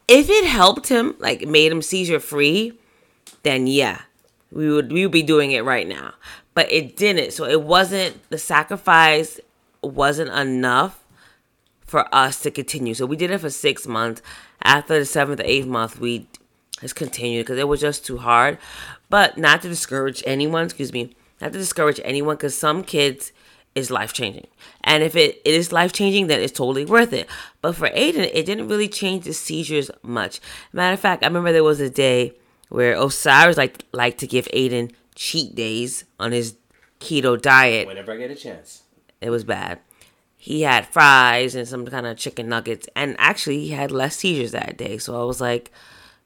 if 0.08 0.30
it 0.30 0.46
helped 0.46 0.90
him, 0.90 1.16
like 1.20 1.48
made 1.48 1.72
him 1.72 1.82
seizure 1.82 2.20
free, 2.20 2.74
then 3.44 3.68
yeah, 3.68 4.02
we 4.52 4.70
would 4.70 4.92
we 4.92 5.06
would 5.06 5.12
be 5.12 5.24
doing 5.24 5.52
it 5.52 5.64
right 5.64 5.88
now. 5.88 6.14
But 6.54 6.72
it 6.72 6.96
didn't. 6.96 7.34
So 7.34 7.46
it 7.46 7.62
wasn't 7.62 8.30
the 8.30 8.38
sacrifice 8.38 9.40
wasn't 9.82 10.30
enough 10.30 11.04
for 11.86 12.08
us 12.14 12.42
to 12.42 12.52
continue. 12.52 12.94
So 12.94 13.06
we 13.06 13.16
did 13.16 13.32
it 13.32 13.40
for 13.40 13.50
six 13.50 13.86
months. 13.88 14.22
After 14.64 14.98
the 14.98 15.06
seventh 15.06 15.42
or 15.42 15.46
eighth 15.46 15.68
month, 15.68 16.00
we 16.00 16.28
just 16.80 16.96
continued 16.96 17.46
because 17.46 17.60
it 17.60 17.68
was 17.68 17.82
just 17.82 18.06
too 18.06 18.18
hard. 18.18 18.58
But 19.10 19.38
not 19.38 19.62
to 19.62 19.70
discourage 19.70 20.24
anyone, 20.26 20.66
excuse 20.66 20.94
me, 20.94 21.16
not 21.42 21.54
to 21.54 21.60
discourage 21.60 22.00
anyone 22.04 22.36
because 22.36 22.58
some 22.58 22.84
kids 22.84 23.32
is 23.76 23.92
life 23.92 24.14
changing. 24.14 24.48
And 24.84 25.04
if 25.04 25.16
it, 25.16 25.42
it 25.44 25.54
is 25.54 25.72
life 25.72 25.94
changing, 25.94 26.28
then 26.28 26.40
it's 26.40 26.54
totally 26.54 26.86
worth 26.86 27.14
it. 27.14 27.28
But 27.62 27.76
for 27.76 27.90
Aiden, 27.90 28.30
it 28.34 28.46
didn't 28.46 28.68
really 28.68 28.88
change 28.88 29.26
the 29.26 29.34
seizures 29.34 29.90
much. 30.02 30.40
Matter 30.72 30.94
of 30.94 31.00
fact, 31.00 31.24
I 31.24 31.28
remember 31.28 31.52
there 31.52 31.64
was 31.64 31.80
a 31.80 31.90
day 31.90 32.34
where 32.70 33.00
Osiris 33.00 33.58
like 33.58 33.84
liked 33.92 34.20
to 34.20 34.28
give 34.28 34.48
Aiden 34.48 34.92
cheat 35.16 35.56
days 35.56 36.06
on 36.20 36.32
his 36.32 36.56
keto 37.00 37.42
diet. 37.42 37.88
Whenever 37.88 38.14
I 38.14 38.18
get 38.18 38.32
a 38.32 38.36
chance. 38.36 38.84
It 39.22 39.30
was 39.30 39.44
bad. 39.44 39.80
He 40.36 40.64
had 40.64 40.86
fries 40.88 41.56
and 41.56 41.68
some 41.68 41.86
kind 41.86 42.06
of 42.06 42.18
chicken 42.18 42.50
nuggets, 42.50 42.88
and 42.96 43.16
actually 43.18 43.60
he 43.60 43.70
had 43.70 43.92
less 43.92 44.18
seizures 44.18 44.52
that 44.52 44.78
day. 44.78 44.98
So 44.98 45.20
I 45.20 45.24
was 45.24 45.40
like, 45.40 45.72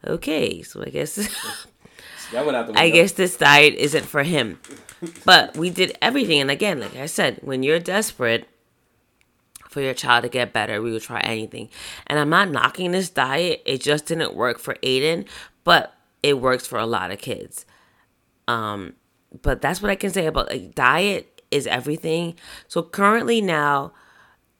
okay, 0.05 0.63
so 0.63 0.81
I 0.81 0.89
guess 0.89 1.17
That 2.31 2.45
went 2.45 2.57
out 2.57 2.67
the. 2.67 2.73
I 2.79 2.89
guess 2.89 3.13
this 3.13 3.37
diet 3.37 3.75
isn't 3.75 4.05
for 4.05 4.23
him. 4.23 4.59
But 5.25 5.55
we 5.55 5.69
did 5.69 5.97
everything, 6.01 6.41
and 6.41 6.51
again, 6.51 6.79
like 6.79 6.95
I 6.95 7.05
said, 7.05 7.39
when 7.41 7.63
you're 7.63 7.79
desperate 7.79 8.47
for 9.69 9.81
your 9.81 9.93
child 9.93 10.23
to 10.23 10.29
get 10.29 10.53
better, 10.53 10.81
we 10.81 10.91
will 10.91 10.99
try 10.99 11.19
anything. 11.21 11.69
And 12.07 12.19
I'm 12.19 12.29
not 12.29 12.49
knocking 12.49 12.91
this 12.91 13.09
diet; 13.09 13.61
it 13.65 13.81
just 13.81 14.07
didn't 14.07 14.35
work 14.35 14.59
for 14.59 14.75
Aiden, 14.75 15.27
but 15.63 15.93
it 16.23 16.39
works 16.41 16.65
for 16.65 16.79
a 16.79 16.85
lot 16.85 17.11
of 17.11 17.19
kids. 17.19 17.65
Um, 18.47 18.93
but 19.41 19.61
that's 19.61 19.81
what 19.81 19.91
I 19.91 19.95
can 19.95 20.09
say 20.11 20.25
about 20.25 20.49
like 20.49 20.73
diet 20.75 21.41
is 21.51 21.67
everything. 21.67 22.35
So 22.67 22.81
currently 22.83 23.41
now, 23.41 23.93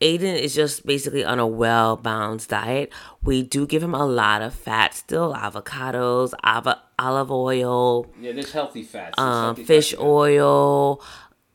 Aiden 0.02 0.40
is 0.40 0.54
just 0.54 0.86
basically 0.86 1.24
on 1.26 1.40
a 1.40 1.48
well 1.48 1.96
balanced 1.96 2.50
diet. 2.50 2.92
We 3.24 3.44
do 3.44 3.66
give 3.66 3.82
him 3.82 3.96
a 3.96 4.06
lot 4.06 4.42
of 4.42 4.54
fat 4.54 4.94
still, 4.94 5.34
avocados, 5.34 6.34
ava- 6.46 6.82
olive 7.00 7.32
oil, 7.32 8.06
Yeah, 8.20 8.32
there's 8.34 8.52
healthy 8.52 8.84
fats. 8.84 9.18
Um, 9.18 9.44
healthy 9.56 9.64
fish 9.64 9.92
fats. 9.92 10.02
oil. 10.04 11.02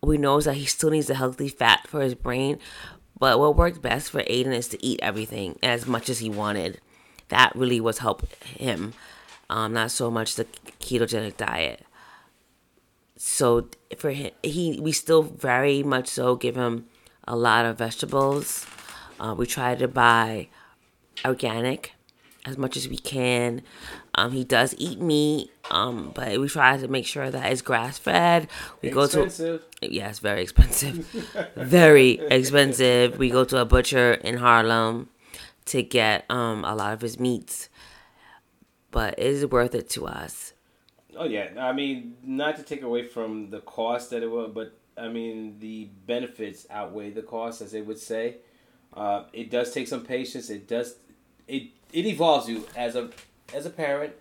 We 0.03 0.19
know 0.19 0.41
that 0.41 0.55
he 0.55 0.65
still 0.65 0.91
needs 0.91 1.09
a 1.11 1.15
healthy 1.15 1.49
fat 1.49 1.87
for 1.87 2.01
his 2.01 2.15
brain. 2.17 2.59
But 3.19 3.39
what 3.39 3.55
worked 3.57 3.81
best 3.81 4.11
for 4.11 4.21
Aiden 4.25 4.53
is 4.53 4.67
to 4.69 4.85
eat 4.85 4.99
everything 5.01 5.57
as 5.63 5.87
much 5.87 6.09
as 6.09 6.19
he 6.19 6.29
wanted. 6.29 6.81
That 7.29 7.55
really 7.55 7.81
was 7.81 7.99
help 7.99 8.27
him, 8.43 8.95
um, 9.49 9.73
not 9.75 9.93
so 9.93 10.11
much 10.11 10.35
the 10.35 10.45
ketogenic 10.81 11.37
diet. 11.37 11.85
So 13.25 13.69
for 13.97 14.11
him, 14.11 14.33
he 14.43 14.81
we 14.81 14.91
still 14.91 15.23
very 15.23 15.85
much 15.85 16.09
so 16.09 16.35
give 16.35 16.57
him 16.57 16.87
a 17.27 17.37
lot 17.37 17.65
of 17.65 17.79
vegetables. 17.79 18.67
Uh, 19.21 19.33
we 19.39 19.47
try 19.47 19.77
to 19.77 19.87
buy 19.87 20.49
organic 21.25 21.93
as 22.45 22.59
much 22.59 22.77
as 22.77 22.89
we 22.89 22.97
can. 22.99 23.63
Um, 24.17 24.33
he 24.33 24.43
does 24.43 24.75
eat 24.77 25.01
meat, 25.01 25.53
um, 25.71 26.11
but 26.13 26.41
we 26.41 26.49
try 26.49 26.77
to 26.77 26.89
make 26.89 27.07
sure 27.07 27.31
that 27.31 27.53
it's 27.53 27.63
grass 27.63 27.97
fed. 27.97 28.49
We 28.83 28.91
go 28.91 29.07
to 29.07 29.23
Expensive. 29.23 29.63
yeah, 29.81 30.09
it's 30.09 30.19
very 30.19 30.43
expensive. 30.43 31.07
very 31.55 32.19
expensive. 32.29 33.19
We 33.19 33.31
go 33.31 33.45
to 33.45 33.59
a 33.59 33.65
butcher 33.65 34.15
in 34.15 34.39
Harlem 34.39 35.11
to 35.67 35.85
get 35.85 36.25
um 36.29 36.65
a 36.65 36.75
lot 36.75 36.93
of 36.93 37.01
his 37.01 37.21
meats. 37.21 37.69
But 38.91 39.15
it 39.17 39.27
is 39.27 39.47
worth 39.47 39.77
it 39.77 39.89
to 39.91 40.07
us. 40.07 40.52
Oh 41.17 41.25
yeah, 41.25 41.51
I 41.59 41.73
mean, 41.73 42.17
not 42.23 42.57
to 42.57 42.63
take 42.63 42.83
away 42.83 43.07
from 43.07 43.51
the 43.51 43.61
cost 43.61 44.11
that 44.11 44.23
it 44.23 44.31
was, 44.31 44.51
but 44.55 44.75
I 44.97 45.09
mean 45.09 45.59
the 45.59 45.89
benefits 46.07 46.67
outweigh 46.71 47.11
the 47.11 47.23
cost, 47.23 47.61
as 47.61 47.73
they 47.73 47.83
would 47.83 47.99
say. 47.99 48.37
Uh, 48.95 49.25
it 49.33 49.51
does 49.51 49.73
take 49.73 49.89
some 49.89 50.05
patience. 50.05 50.51
It 50.51 50.69
does, 50.69 50.97
it 51.49 51.69
it 51.93 52.07
evolves 52.07 52.49
you 52.49 52.67
as 52.77 52.97
a 52.97 53.11
as 53.53 53.67
a 53.67 53.71
parent 53.71 54.15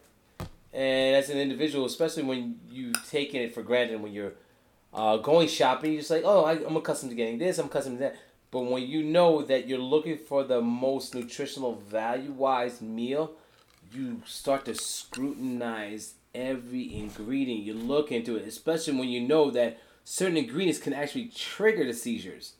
and 0.73 1.15
as 1.15 1.29
an 1.29 1.37
individual, 1.37 1.85
especially 1.85 2.23
when 2.23 2.59
you 2.69 2.93
taking 3.09 3.41
it 3.41 3.53
for 3.53 3.63
granted. 3.63 4.01
When 4.01 4.11
you're 4.11 4.33
uh, 4.93 5.17
going 5.17 5.47
shopping, 5.47 5.93
you're 5.93 6.01
just 6.01 6.11
like, 6.11 6.23
oh, 6.25 6.43
I, 6.43 6.53
I'm 6.65 6.75
accustomed 6.75 7.11
to 7.11 7.15
getting 7.15 7.37
this. 7.37 7.57
I'm 7.57 7.67
accustomed 7.67 7.97
to 7.99 8.03
that. 8.03 8.15
But 8.51 8.61
when 8.61 8.83
you 8.83 9.03
know 9.03 9.41
that 9.43 9.67
you're 9.67 9.79
looking 9.79 10.17
for 10.17 10.43
the 10.43 10.61
most 10.61 11.15
nutritional 11.15 11.75
value 11.75 12.33
wise 12.33 12.81
meal, 12.81 13.31
you 13.93 14.21
start 14.25 14.65
to 14.65 14.75
scrutinize 14.75 16.15
every 16.33 16.95
ingredient. 16.95 17.63
You 17.63 17.73
look 17.73 18.11
into 18.11 18.37
it, 18.37 18.47
especially 18.47 18.97
when 18.97 19.09
you 19.09 19.21
know 19.21 19.51
that 19.51 19.79
certain 20.03 20.37
ingredients 20.37 20.79
can 20.79 20.93
actually 20.93 21.27
trigger 21.27 21.85
the 21.85 21.93
seizures. 21.93 22.53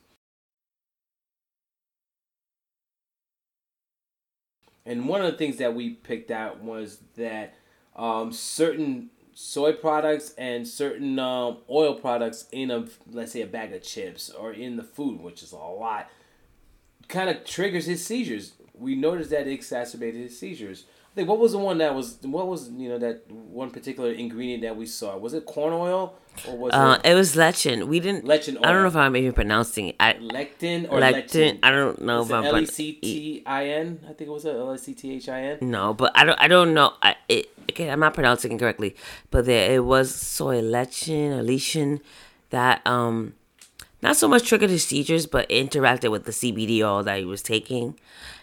And 4.86 5.08
one 5.08 5.22
of 5.22 5.32
the 5.32 5.38
things 5.38 5.58
that 5.58 5.76
we 5.76 5.92
picked 5.92 6.32
out 6.32 6.62
was 6.62 7.00
that 7.16 7.54
um, 7.96 8.32
certain 8.32 9.10
soy 9.34 9.74
products 9.74 10.34
and 10.38 10.68
certain 10.68 11.18
um, 11.20 11.58
oil 11.70 11.94
products 11.96 12.46
in 12.52 12.72
a 12.72 12.86
let's 13.12 13.32
say 13.32 13.42
a 13.42 13.48
bag 13.48 13.74
of 13.74 13.84
chips 13.84 14.30
or 14.30 14.52
in 14.52 14.78
the 14.78 14.84
food, 14.84 15.22
which 15.22 15.44
is 15.44 15.52
a 15.52 15.58
lot, 15.58 16.10
kind 17.08 17.30
of 17.30 17.46
triggers 17.46 17.86
his 17.86 18.06
seizures. 18.06 18.54
We 18.74 18.96
noticed 18.96 19.30
that 19.30 19.48
it 19.48 19.54
exacerbated 19.54 20.22
his 20.22 20.38
seizures. 20.40 20.86
Think 21.14 21.28
what 21.28 21.40
was 21.40 21.52
the 21.52 21.58
one 21.58 21.80
that 21.80 21.94
was 21.94 22.18
what 22.22 22.48
was 22.48 22.70
you 22.70 22.88
know 22.88 22.98
that 22.98 23.30
one 23.30 23.70
particular 23.70 24.12
ingredient 24.14 24.64
that 24.64 24.78
we 24.78 24.86
saw? 24.86 25.18
Was 25.18 25.34
it 25.34 25.46
corn 25.46 25.74
oil 25.74 26.16
or 26.48 26.58
was 26.58 26.74
Uh, 26.74 27.00
it 27.04 27.12
it 27.12 27.16
was 27.16 27.36
lectin. 27.36 27.88
We 27.88 28.00
didn't. 28.00 28.24
lectin 28.24 28.56
oil? 28.56 28.66
I 28.66 28.72
don't 28.72 28.84
know 28.84 28.88
if 28.88 28.96
I'm 28.96 29.18
even 29.18 29.34
pronouncing 29.34 29.90
it. 29.90 29.96
I, 30.00 30.14
lectin 30.14 30.90
or 30.90 31.02
lectin. 31.02 31.14
lectin. 31.24 31.60
I 31.64 31.72
don't 31.72 32.02
know 32.02 32.22
if 32.22 32.32
I'm. 32.32 32.46
L 32.46 32.58
E 32.58 32.66
C 32.66 32.94
T 32.94 33.44
I 33.46 33.68
N? 33.68 34.00
I 34.06 34.14
think 34.14 34.30
it 34.30 34.32
was 34.32 34.46
L 34.46 34.74
E 34.74 34.78
C 34.78 34.94
T 34.94 35.16
H 35.16 35.28
I 35.28 35.42
N. 35.42 35.58
No, 35.62 35.94
but 35.94 36.14
I 36.16 36.24
don't. 36.24 36.40
I 36.40 36.48
don't 36.48 36.74
know. 36.74 36.94
I 37.02 37.18
it, 37.28 37.50
okay. 37.72 37.90
I'm 37.90 38.00
not 38.00 38.14
pronouncing 38.14 38.54
it 38.54 38.60
correctly, 38.60 38.96
but 39.32 39.46
there 39.46 39.74
it 39.74 39.84
was 39.84 40.16
soy 40.16 40.62
lectin 40.62 41.38
or 41.38 42.02
that 42.52 42.86
um 42.88 43.34
not 44.02 44.16
so 44.18 44.28
much 44.28 44.48
triggered 44.48 44.70
his 44.70 44.84
seizures, 44.86 45.26
but 45.28 45.48
interacted 45.50 46.12
with 46.12 46.26
the 46.26 46.32
CBD 46.32 46.82
oil 46.82 47.04
that 47.04 47.20
he 47.20 47.26
was 47.26 47.42
taking, 47.42 48.00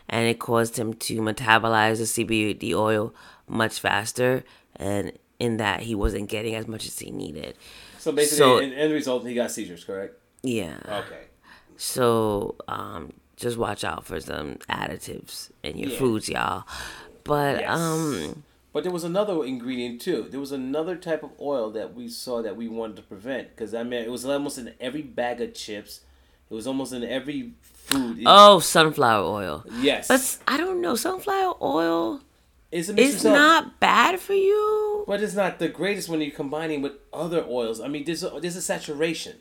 and 0.08 0.26
it 0.26 0.38
caused 0.38 0.78
him 0.78 0.94
to 0.94 1.20
metabolize 1.20 1.98
the 1.98 2.04
CBD 2.24 2.72
oil 2.74 3.14
much 3.48 3.80
faster, 3.80 4.44
and 4.76 5.12
in 5.38 5.56
that 5.58 5.82
he 5.82 5.94
wasn't 5.94 6.28
getting 6.28 6.54
as 6.54 6.66
much 6.66 6.86
as 6.86 6.98
he 6.98 7.10
needed. 7.10 7.56
So 7.98 8.12
basically, 8.12 8.38
So- 8.38 8.58
in 8.58 8.72
end 8.72 8.92
result, 8.92 9.26
he 9.26 9.34
got 9.34 9.50
seizures. 9.50 9.84
Correct. 9.84 10.14
Yeah. 10.42 10.78
Okay. 10.86 11.24
So 11.76 12.56
um, 12.68 13.12
just 13.36 13.56
watch 13.56 13.84
out 13.84 14.04
for 14.04 14.20
some 14.20 14.56
additives 14.70 15.50
in 15.62 15.76
your 15.78 15.90
Yeah. 15.90 15.98
foods, 15.98 16.28
y'all. 16.28 16.64
But 17.24 17.60
Yes. 17.60 17.78
um, 17.78 18.42
But 18.72 18.82
there 18.84 18.92
was 18.92 19.04
another 19.04 19.44
ingredient 19.44 20.00
too. 20.00 20.26
There 20.30 20.40
was 20.40 20.52
another 20.52 20.94
type 20.96 21.22
of 21.22 21.30
oil 21.40 21.70
that 21.70 21.94
we 21.94 22.08
saw 22.08 22.42
that 22.42 22.56
we 22.56 22.68
wanted 22.68 22.96
to 22.96 23.02
prevent 23.02 23.50
because 23.50 23.74
I 23.74 23.82
mean 23.82 24.02
it 24.02 24.10
was 24.10 24.24
almost 24.24 24.58
in 24.58 24.74
every 24.80 25.02
bag 25.02 25.40
of 25.40 25.54
chips. 25.54 26.00
It 26.50 26.54
was 26.54 26.66
almost 26.66 26.92
in 26.92 27.02
every 27.04 27.52
food. 27.62 28.22
Oh, 28.26 28.60
sunflower 28.60 29.24
oil. 29.24 29.64
yes, 29.80 30.08
But 30.08 30.38
I 30.46 30.56
don't 30.56 30.80
know, 30.80 30.94
sunflower 30.96 31.54
oil 31.62 32.20
it's 32.70 32.88
is 32.90 33.24
of- 33.24 33.32
not 33.32 33.80
bad 33.80 34.20
for 34.20 34.34
you. 34.34 35.04
But 35.06 35.22
it's 35.22 35.34
not 35.34 35.58
the 35.58 35.68
greatest 35.68 36.08
when 36.10 36.20
you're 36.20 36.30
combining 36.30 36.82
with 36.82 36.92
other 37.14 37.42
oils. 37.48 37.80
I 37.80 37.88
mean, 37.88 38.04
there's 38.04 38.22
a, 38.22 38.38
there's 38.40 38.56
a 38.56 38.62
saturation. 38.62 39.36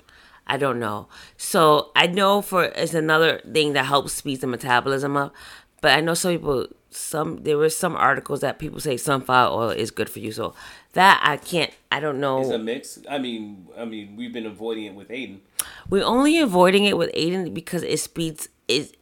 I 0.48 0.56
don't 0.56 0.80
know. 0.80 1.10
So 1.36 1.92
I 1.94 2.08
know 2.08 2.42
for 2.42 2.64
it's 2.64 2.94
another 2.94 3.42
thing 3.52 3.74
that 3.74 3.86
helps 3.86 4.14
speed 4.14 4.40
the 4.40 4.48
metabolism 4.48 5.18
up. 5.18 5.34
But 5.82 5.98
I 5.98 6.02
know 6.02 6.14
some 6.14 6.32
people 6.34 6.68
some 6.90 7.44
there 7.44 7.58
were 7.58 7.70
some 7.70 7.96
articles 7.96 8.42
that 8.42 8.60
people 8.60 8.80
say 8.80 8.98
sunflower 8.98 9.52
oil 9.52 9.70
is 9.70 9.92
good 9.92 10.10
for 10.10 10.20
you. 10.20 10.32
So 10.32 10.54
that 10.94 11.22
I 11.24 11.38
can't 11.38 11.72
I 11.92 12.00
don't 12.00 12.20
know. 12.20 12.42
It's 12.42 12.50
a 12.50 12.58
mix. 12.58 13.00
I 13.10 13.18
mean, 13.18 13.68
I 13.78 13.86
mean, 13.86 14.16
we've 14.16 14.34
been 14.34 14.46
avoiding 14.46 14.86
it 14.86 14.96
with 14.96 15.10
Aiden. 15.10 15.40
We're 15.90 16.06
only 16.06 16.40
avoiding 16.40 16.86
it 16.86 16.98
with 16.98 17.12
Aiden 17.14 17.54
because 17.54 17.84
it 17.84 18.00
speeds 18.00 18.50
is 18.68 18.94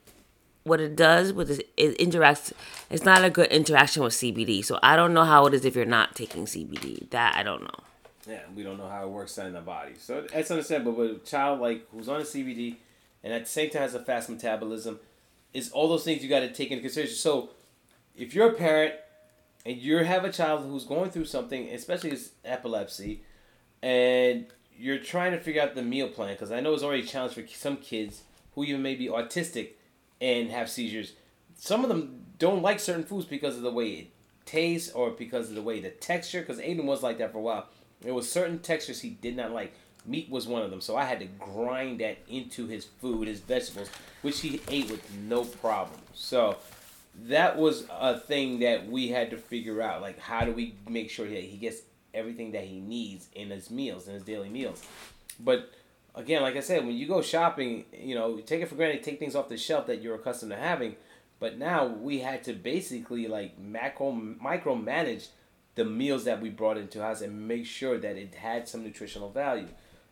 what 0.63 0.81
it 0.81 0.95
does 0.95 1.31
with 1.31 1.51
it, 1.51 1.69
it 1.77 1.97
interacts. 1.97 2.51
It's 2.89 3.05
not 3.05 3.23
a 3.23 3.29
good 3.29 3.51
interaction 3.51 4.03
with 4.03 4.13
CBD. 4.13 4.65
So 4.65 4.79
I 4.83 4.95
don't 4.95 5.13
know 5.13 5.23
how 5.23 5.45
it 5.45 5.53
is 5.53 5.63
if 5.63 5.75
you're 5.75 5.85
not 5.85 6.15
taking 6.15 6.45
CBD. 6.45 7.09
That 7.11 7.35
I 7.35 7.43
don't 7.43 7.63
know. 7.63 7.79
Yeah, 8.27 8.41
we 8.55 8.63
don't 8.63 8.77
know 8.77 8.89
how 8.89 9.03
it 9.03 9.09
works 9.09 9.37
in 9.37 9.53
the 9.53 9.61
body. 9.61 9.93
So 9.99 10.25
that's 10.31 10.49
understandable. 10.49 10.93
But 10.93 11.11
a 11.11 11.19
child 11.19 11.59
like 11.59 11.87
who's 11.91 12.09
on 12.09 12.21
a 12.21 12.23
CBD 12.23 12.77
and 13.23 13.33
at 13.33 13.45
the 13.45 13.49
same 13.49 13.69
time 13.69 13.83
has 13.83 13.93
a 13.95 13.99
fast 14.03 14.29
metabolism, 14.29 14.99
is 15.55 15.71
all 15.71 15.87
those 15.87 16.03
things 16.03 16.21
you 16.21 16.27
got 16.27 16.41
to 16.41 16.51
take 16.51 16.69
into 16.69 16.81
consideration. 16.81 17.15
So 17.15 17.49
if 18.13 18.35
you're 18.35 18.49
a 18.49 18.53
parent 18.53 18.95
and 19.65 19.77
you 19.77 19.97
have 19.97 20.25
a 20.25 20.31
child 20.31 20.65
who's 20.65 20.83
going 20.83 21.11
through 21.11 21.25
something, 21.25 21.69
especially 21.69 22.11
as 22.11 22.31
epilepsy, 22.43 23.23
and 23.81 24.47
you're 24.77 24.99
trying 24.99 25.31
to 25.31 25.39
figure 25.39 25.61
out 25.61 25.73
the 25.73 25.81
meal 25.81 26.09
plan, 26.09 26.33
because 26.33 26.51
I 26.51 26.59
know 26.59 26.73
it's 26.73 26.83
already 26.83 27.03
a 27.03 27.05
challenge 27.05 27.35
for 27.35 27.47
some 27.47 27.77
kids 27.77 28.23
who 28.53 28.65
even 28.65 28.81
may 28.81 28.95
be 28.95 29.07
autistic 29.07 29.69
and 30.19 30.51
have 30.51 30.69
seizures. 30.69 31.13
Some 31.55 31.83
of 31.83 31.89
them 31.89 32.25
don't 32.37 32.61
like 32.61 32.81
certain 32.81 33.05
foods 33.05 33.25
because 33.25 33.55
of 33.55 33.61
the 33.61 33.71
way 33.71 33.91
it 33.91 34.11
tastes 34.45 34.91
or 34.91 35.11
because 35.11 35.47
of 35.47 35.55
the 35.55 35.61
way 35.61 35.79
the 35.79 35.89
texture. 35.89 36.41
Because 36.41 36.59
Aiden 36.59 36.83
was 36.83 37.01
like 37.01 37.17
that 37.19 37.31
for 37.31 37.37
a 37.37 37.41
while. 37.41 37.69
There 38.01 38.13
was 38.13 38.29
certain 38.29 38.59
textures 38.59 39.01
he 39.01 39.11
did 39.11 39.37
not 39.37 39.51
like. 39.51 39.73
Meat 40.05 40.29
was 40.29 40.47
one 40.47 40.61
of 40.61 40.69
them, 40.69 40.81
so 40.81 40.95
I 40.95 41.05
had 41.05 41.19
to 41.19 41.25
grind 41.25 41.99
that 41.99 42.17
into 42.29 42.67
his 42.67 42.85
food, 42.85 43.27
his 43.27 43.39
vegetables, 43.39 43.89
which 44.21 44.39
he 44.41 44.61
ate 44.69 44.89
with 44.89 45.11
no 45.13 45.43
problem. 45.43 45.99
So 46.13 46.57
that 47.23 47.57
was 47.57 47.85
a 47.91 48.19
thing 48.19 48.59
that 48.59 48.87
we 48.87 49.09
had 49.09 49.31
to 49.31 49.37
figure 49.37 49.81
out. 49.81 50.01
Like, 50.01 50.19
how 50.19 50.45
do 50.45 50.51
we 50.51 50.75
make 50.87 51.09
sure 51.09 51.27
that 51.27 51.43
he 51.43 51.57
gets 51.57 51.81
everything 52.13 52.51
that 52.51 52.65
he 52.65 52.79
needs 52.79 53.27
in 53.33 53.49
his 53.49 53.71
meals, 53.71 54.07
in 54.07 54.13
his 54.13 54.23
daily 54.23 54.49
meals? 54.49 54.83
But 55.39 55.71
again, 56.13 56.41
like 56.41 56.55
I 56.55 56.61
said, 56.61 56.85
when 56.85 56.95
you 56.95 57.07
go 57.07 57.21
shopping, 57.21 57.85
you 57.93 58.15
know, 58.15 58.37
take 58.37 58.61
it 58.61 58.69
for 58.69 58.75
granted, 58.75 59.03
take 59.03 59.19
things 59.19 59.35
off 59.35 59.49
the 59.49 59.57
shelf 59.57 59.87
that 59.87 60.01
you're 60.01 60.15
accustomed 60.15 60.51
to 60.51 60.57
having. 60.57 60.95
But 61.39 61.57
now 61.57 61.85
we 61.85 62.19
had 62.19 62.43
to 62.45 62.53
basically 62.53 63.27
like 63.27 63.59
macro 63.59 64.11
micromanage 64.11 65.27
the 65.75 65.85
meals 65.85 66.23
that 66.23 66.41
we 66.41 66.49
brought 66.49 66.77
into 66.77 67.01
house 67.01 67.21
and 67.21 67.47
make 67.47 67.65
sure 67.65 67.97
that 67.97 68.15
it 68.15 68.35
had 68.35 68.67
some 68.67 68.83
nutritional 68.83 69.29
value 69.29 69.67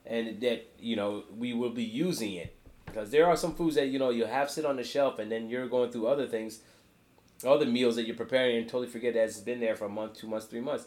and 0.06 0.42
that 0.42 0.70
you 0.80 0.96
know 0.96 1.24
we 1.38 1.54
will 1.54 1.72
be 1.72 1.84
using 1.84 2.34
it. 2.34 2.56
Because 2.86 3.10
there 3.10 3.26
are 3.26 3.36
some 3.36 3.56
foods 3.56 3.76
that 3.76 3.88
you 3.88 4.00
know 4.00 4.10
you 4.10 4.26
have 4.26 4.52
sit 4.52 4.66
on 4.66 4.76
the 4.76 4.84
shelf 4.84 5.20
and 5.20 5.32
then 5.32 5.50
you're 5.50 5.68
going 5.68 5.92
through 5.92 6.08
other 6.08 6.28
things 6.28 6.60
other 7.46 7.66
meals 7.66 7.96
that 7.96 8.06
you're 8.06 8.16
preparing 8.16 8.58
and 8.58 8.68
totally 8.68 8.88
forget 8.88 9.14
that 9.14 9.24
it's 9.24 9.40
been 9.40 9.60
there 9.60 9.76
for 9.76 9.86
a 9.86 9.90
month 9.90 10.16
two 10.16 10.28
months 10.28 10.46
three 10.46 10.62
months. 10.62 10.86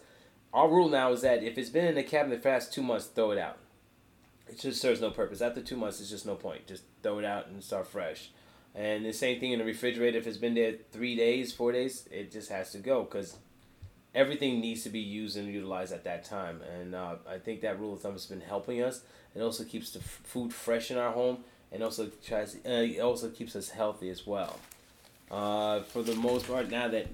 Our 0.52 0.68
rule 0.68 0.88
now 0.88 1.12
is 1.12 1.23
that 1.23 1.42
if 1.42 1.58
it's 1.58 1.70
been 1.70 1.85
in 1.85 1.94
the 1.94 2.02
cabinet 2.02 2.42
for 2.42 2.50
past 2.50 2.73
two 2.73 2.82
months 2.82 3.06
throw 3.06 3.32
it 3.32 3.38
out. 3.38 3.58
It 4.49 4.61
just 4.61 4.80
serves 4.80 5.00
no 5.00 5.11
purpose. 5.11 5.40
After 5.40 5.61
two 5.61 5.76
months 5.76 6.00
it's 6.00 6.11
just 6.11 6.26
no 6.26 6.35
point. 6.35 6.66
Just 6.66 6.85
throw 7.02 7.18
it 7.18 7.25
out 7.25 7.49
and 7.49 7.62
start 7.62 7.87
fresh. 7.87 8.30
And 8.75 9.04
the 9.04 9.12
same 9.12 9.40
thing 9.40 9.52
in 9.52 9.58
the 9.58 9.64
refrigerator. 9.64 10.18
If 10.18 10.26
it's 10.26 10.37
been 10.38 10.54
there 10.54 10.75
three 10.92 11.16
days 11.16 11.52
four 11.52 11.73
days 11.73 12.08
it 12.11 12.30
just 12.32 12.50
has 12.50 12.73
to 12.73 12.78
go. 12.78 13.02
Because 13.02 13.37
everything 14.16 14.61
needs 14.61 14.82
to 14.82 14.88
be 14.88 14.99
used 14.99 15.37
and 15.37 15.52
utilized 15.52 15.92
at 15.92 16.02
that 16.04 16.25
time. 16.25 16.62
And 16.62 16.94
uh, 16.94 17.16
I 17.28 17.38
think 17.38 17.61
that 17.61 17.78
rule 17.78 17.92
of 17.92 18.00
thumb 18.00 18.12
has 18.12 18.26
been 18.26 18.40
helping 18.40 18.82
us. 18.82 19.02
It 19.35 19.42
also 19.42 19.62
keeps 19.62 19.90
the 19.92 19.99
f- 20.00 20.20
food 20.25 20.52
fresh 20.52 20.90
in 20.90 20.96
our 20.96 21.12
home, 21.12 21.44
and 21.70 21.82
also 21.82 22.11
tries. 22.25 22.56
Uh, 22.66 22.70
it 22.70 23.00
also 23.00 23.28
keeps 23.28 23.54
us 23.54 23.68
healthy 23.68 24.08
as 24.08 24.26
well. 24.26 24.58
Uh, 25.30 25.80
for 25.82 26.02
the 26.02 26.14
most 26.16 26.49
part, 26.49 26.70
now 26.70 26.88
that 26.88 27.08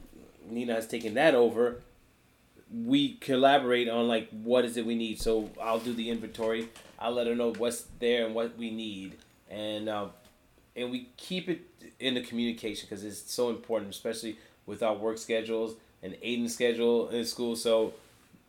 Nina 0.48 0.74
has 0.74 0.86
taken 0.86 1.14
that 1.14 1.34
over, 1.34 1.80
we 2.72 3.14
collaborate 3.14 3.88
on 3.88 4.06
like 4.06 4.28
what 4.30 4.64
is 4.64 4.76
it 4.76 4.86
we 4.86 4.94
need. 4.94 5.20
So 5.20 5.50
I'll 5.60 5.80
do 5.80 5.92
the 5.92 6.08
inventory. 6.08 6.68
I'll 7.00 7.12
let 7.12 7.26
her 7.26 7.34
know 7.34 7.52
what's 7.52 7.82
there 7.98 8.24
and 8.24 8.34
what 8.34 8.56
we 8.56 8.70
need, 8.70 9.16
and 9.50 9.88
uh, 9.88 10.06
and 10.76 10.92
we 10.92 11.08
keep 11.16 11.48
it 11.48 11.62
in 11.98 12.14
the 12.14 12.20
communication 12.22 12.86
because 12.88 13.02
it's 13.02 13.32
so 13.32 13.50
important, 13.50 13.90
especially 13.90 14.36
with 14.66 14.84
our 14.84 14.94
work 14.94 15.18
schedules 15.18 15.74
and 16.02 16.14
Aiden 16.14 16.48
schedule 16.48 17.08
in 17.08 17.24
school. 17.24 17.56
So 17.56 17.94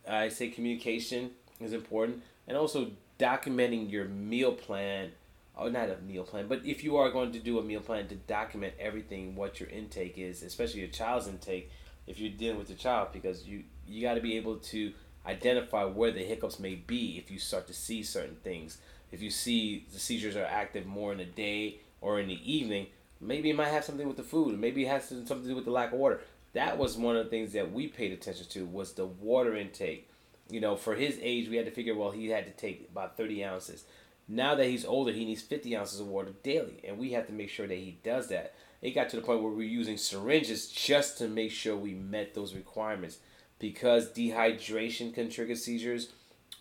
I 0.08 0.28
say 0.28 0.48
communication 0.48 1.30
is 1.60 1.72
important, 1.72 2.22
and 2.46 2.56
also 2.56 2.90
documenting 3.18 3.90
your 3.90 4.06
meal 4.06 4.52
plan. 4.52 5.12
Oh, 5.56 5.68
not 5.68 5.88
a 5.88 5.96
meal 6.04 6.24
plan, 6.24 6.48
but 6.48 6.66
if 6.66 6.82
you 6.82 6.96
are 6.96 7.10
going 7.10 7.30
to 7.30 7.38
do 7.38 7.60
a 7.60 7.62
meal 7.62 7.80
plan, 7.80 8.08
to 8.08 8.16
document 8.16 8.74
everything 8.80 9.36
what 9.36 9.60
your 9.60 9.68
intake 9.68 10.18
is, 10.18 10.42
especially 10.42 10.80
your 10.80 10.88
child's 10.88 11.28
intake, 11.28 11.70
if 12.08 12.18
you're 12.18 12.32
dealing 12.32 12.58
with 12.58 12.66
the 12.66 12.74
child, 12.74 13.08
because 13.12 13.46
you 13.46 13.62
you 13.86 14.02
got 14.02 14.14
to 14.14 14.20
be 14.20 14.36
able 14.36 14.56
to 14.56 14.92
identify 15.26 15.84
where 15.84 16.10
the 16.10 16.20
hiccups 16.20 16.58
may 16.58 16.74
be 16.74 17.16
if 17.18 17.30
you 17.30 17.38
start 17.38 17.66
to 17.66 17.74
see 17.74 18.02
certain 18.02 18.36
things. 18.42 18.78
If 19.12 19.22
you 19.22 19.30
see 19.30 19.86
the 19.92 19.98
seizures 19.98 20.36
are 20.36 20.44
active 20.44 20.86
more 20.86 21.12
in 21.12 21.18
the 21.18 21.24
day 21.24 21.78
or 22.00 22.20
in 22.20 22.28
the 22.28 22.52
evening, 22.52 22.88
maybe 23.20 23.50
it 23.50 23.56
might 23.56 23.68
have 23.68 23.84
something 23.84 24.08
with 24.08 24.16
the 24.16 24.22
food. 24.22 24.58
Maybe 24.58 24.84
it 24.84 24.88
has 24.88 25.08
something 25.08 25.42
to 25.42 25.48
do 25.48 25.54
with 25.54 25.64
the 25.64 25.70
lack 25.70 25.92
of 25.92 25.98
water 25.98 26.20
that 26.54 26.78
was 26.78 26.96
one 26.96 27.16
of 27.16 27.24
the 27.24 27.30
things 27.30 27.52
that 27.52 27.72
we 27.72 27.86
paid 27.86 28.12
attention 28.12 28.46
to 28.46 28.64
was 28.64 28.92
the 28.92 29.06
water 29.06 29.54
intake. 29.54 30.08
You 30.50 30.60
know, 30.60 30.76
for 30.76 30.94
his 30.94 31.18
age, 31.22 31.48
we 31.48 31.56
had 31.56 31.66
to 31.66 31.72
figure 31.72 31.94
well 31.94 32.10
he 32.10 32.28
had 32.28 32.46
to 32.46 32.52
take 32.52 32.88
about 32.90 33.16
thirty 33.16 33.44
ounces. 33.44 33.84
Now 34.26 34.54
that 34.54 34.66
he's 34.66 34.84
older, 34.84 35.12
he 35.12 35.24
needs 35.24 35.42
fifty 35.42 35.76
ounces 35.76 36.00
of 36.00 36.08
water 36.08 36.32
daily, 36.42 36.80
and 36.84 36.98
we 36.98 37.12
have 37.12 37.26
to 37.26 37.32
make 37.32 37.50
sure 37.50 37.66
that 37.66 37.74
he 37.74 37.98
does 38.02 38.28
that. 38.28 38.54
It 38.80 38.94
got 38.94 39.08
to 39.10 39.16
the 39.16 39.22
point 39.22 39.42
where 39.42 39.52
we're 39.52 39.62
using 39.62 39.96
syringes 39.96 40.68
just 40.68 41.18
to 41.18 41.28
make 41.28 41.50
sure 41.50 41.76
we 41.76 41.94
met 41.94 42.34
those 42.34 42.54
requirements, 42.54 43.18
because 43.58 44.12
dehydration 44.12 45.14
can 45.14 45.30
trigger 45.30 45.56
seizures, 45.56 46.12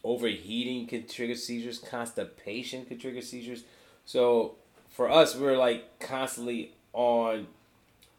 overheating 0.04 0.88
can 0.88 1.06
trigger 1.06 1.36
seizures, 1.36 1.80
constipation 1.80 2.86
can 2.86 2.98
trigger 2.98 3.22
seizures. 3.22 3.64
So 4.06 4.56
for 4.90 5.10
us, 5.10 5.36
we're 5.36 5.58
like 5.58 6.00
constantly 6.00 6.74
on 6.94 7.48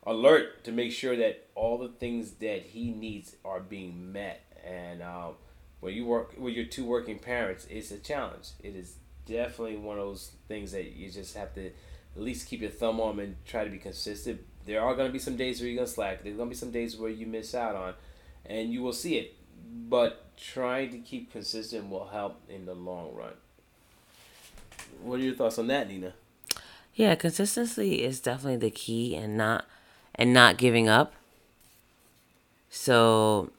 alert 0.06 0.64
to 0.64 0.72
make 0.72 0.92
sure 0.92 1.16
that 1.16 1.48
all 1.54 1.78
the 1.78 1.88
things 1.88 2.32
that 2.32 2.62
he 2.62 2.90
needs 2.90 3.36
are 3.44 3.60
being 3.60 4.12
met. 4.12 4.42
And 4.64 5.02
um, 5.02 5.34
when 5.80 5.94
you 5.94 6.06
work 6.06 6.34
with 6.38 6.54
your 6.54 6.66
two 6.66 6.84
working 6.84 7.18
parents, 7.18 7.66
it's 7.70 7.90
a 7.90 7.98
challenge. 7.98 8.50
It 8.62 8.76
is 8.76 8.96
definitely 9.26 9.76
one 9.76 9.98
of 9.98 10.04
those 10.04 10.32
things 10.48 10.72
that 10.72 10.92
you 10.92 11.10
just 11.10 11.36
have 11.36 11.54
to 11.54 11.66
at 11.66 12.22
least 12.22 12.48
keep 12.48 12.60
your 12.60 12.70
thumb 12.70 13.00
on 13.00 13.18
and 13.18 13.36
try 13.44 13.64
to 13.64 13.70
be 13.70 13.78
consistent. 13.78 14.40
There 14.66 14.80
are 14.80 14.94
going 14.94 15.08
to 15.08 15.12
be 15.12 15.18
some 15.18 15.36
days 15.36 15.60
where 15.60 15.68
you're 15.68 15.76
going 15.76 15.86
to 15.86 15.92
slack. 15.92 16.22
There's 16.22 16.36
going 16.36 16.48
to 16.48 16.54
be 16.54 16.58
some 16.58 16.70
days 16.70 16.96
where 16.96 17.10
you 17.10 17.26
miss 17.26 17.54
out 17.54 17.74
on, 17.74 17.94
and 18.46 18.72
you 18.72 18.82
will 18.82 18.92
see 18.92 19.16
it. 19.16 19.36
But 19.88 20.36
trying 20.36 20.90
to 20.90 20.98
keep 20.98 21.32
consistent 21.32 21.90
will 21.90 22.08
help 22.08 22.40
in 22.48 22.64
the 22.66 22.74
long 22.74 23.14
run. 23.14 23.32
What 25.02 25.20
are 25.20 25.22
your 25.22 25.34
thoughts 25.34 25.58
on 25.58 25.66
that, 25.68 25.88
Nina? 25.88 26.14
Yeah, 26.94 27.14
consistency 27.14 28.02
is 28.02 28.20
definitely 28.20 28.56
the 28.58 28.70
key, 28.70 29.16
and 29.16 29.36
not 29.36 29.66
and 30.14 30.32
not 30.32 30.58
giving 30.58 30.88
up. 30.88 31.14
So 32.68 33.50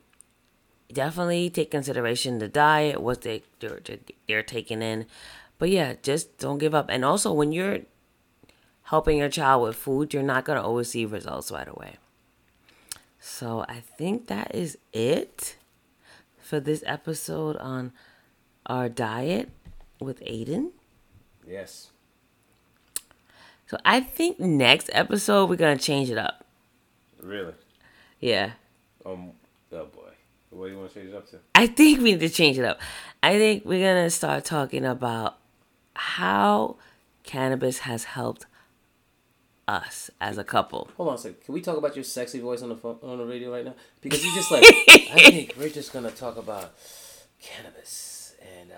definitely 0.92 1.50
take 1.50 1.72
consideration 1.72 2.40
the 2.40 2.48
diet, 2.48 3.02
what 3.02 3.22
they 3.22 3.44
they're, 3.60 3.80
they're 4.28 4.44
taking 4.44 4.82
in. 4.82 5.06
But 5.58 5.70
yeah, 5.70 5.94
just 6.02 6.38
don't 6.38 6.58
give 6.58 6.76
up. 6.76 6.88
And 6.90 7.06
also 7.06 7.32
when 7.32 7.52
you're 7.52 7.80
helping 8.84 9.18
your 9.18 9.30
child 9.30 9.64
with 9.64 9.76
food, 9.76 10.14
you're 10.14 10.24
not 10.24 10.46
going 10.46 10.58
to 10.58 10.64
always 10.64 10.90
see 10.90 11.06
results 11.06 11.52
right 11.52 11.68
away. 11.68 11.96
So 13.20 13.66
I 13.68 13.80
think 13.80 14.28
that 14.28 14.54
is 14.54 14.78
it 14.94 15.56
for 16.38 16.60
this 16.60 16.84
episode 16.86 17.58
on 17.58 17.92
our 18.68 18.88
diet 18.88 19.50
with 20.00 20.20
Aiden. 20.22 20.72
Yes. 21.48 21.90
So 23.68 23.78
I 23.84 24.00
think 24.00 24.40
next 24.40 24.92
episode 24.94 25.50
we're 25.50 25.56
gonna 25.56 25.78
change 25.78 26.12
it 26.12 26.18
up. 26.20 26.45
Really? 27.26 27.54
Yeah. 28.20 28.52
Um. 29.06 29.32
Oh 29.72 29.86
boy. 29.86 30.12
What 30.52 30.68
do 30.68 30.74
you 30.74 30.80
want 30.80 30.94
to 30.94 31.00
change 31.00 31.10
it 31.12 31.16
up 31.16 31.30
to? 31.32 31.40
I 31.56 31.68
think 31.68 32.00
we 32.00 32.12
need 32.12 32.20
to 32.20 32.30
change 32.30 32.58
it 32.60 32.64
up. 32.64 32.80
I 33.24 33.38
think 33.38 33.66
we're 33.66 33.86
gonna 33.86 34.10
start 34.10 34.46
talking 34.46 34.86
about 34.86 35.38
how 35.96 36.78
cannabis 37.24 37.80
has 37.80 38.04
helped 38.04 38.46
us 39.68 40.12
as 40.22 40.38
a 40.38 40.44
couple. 40.44 40.90
Hold 40.98 41.10
on 41.10 41.16
a 41.16 41.18
second. 41.18 41.42
Can 41.44 41.54
we 41.56 41.62
talk 41.62 41.78
about 41.78 41.96
your 41.96 42.04
sexy 42.04 42.40
voice 42.40 42.62
on 42.62 42.70
the 42.70 42.76
phone, 42.76 43.00
on 43.02 43.18
the 43.18 43.26
radio 43.26 43.52
right 43.52 43.66
now? 43.66 43.74
Because 44.02 44.24
you 44.24 44.34
just 44.36 44.52
like 44.52 44.64
I 44.64 45.08
think 45.32 45.56
we're 45.58 45.70
just 45.70 45.92
gonna 45.92 46.12
talk 46.12 46.38
about 46.38 46.76
cannabis 47.42 48.36
and 48.60 48.72
uh, 48.72 48.76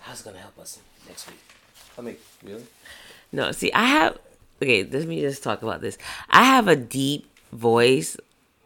how 0.00 0.12
it's 0.12 0.22
gonna 0.22 0.38
help 0.38 0.58
us 0.58 0.80
next 1.06 1.28
week. 1.28 1.38
I 1.96 2.02
mean, 2.02 2.16
really? 2.42 2.64
No, 3.30 3.52
see, 3.52 3.72
I 3.72 3.84
have. 3.84 4.18
Okay, 4.60 4.82
let 4.84 5.06
me 5.06 5.20
just 5.20 5.42
talk 5.42 5.62
about 5.62 5.80
this. 5.80 5.98
I 6.30 6.42
have 6.44 6.68
a 6.68 6.76
deep 6.76 7.33
voice. 7.54 8.16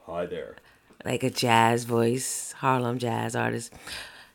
Hi 0.06 0.26
there. 0.26 0.56
Like 1.04 1.22
a 1.22 1.30
jazz 1.30 1.84
voice, 1.84 2.52
Harlem 2.58 2.98
jazz 2.98 3.36
artist. 3.36 3.72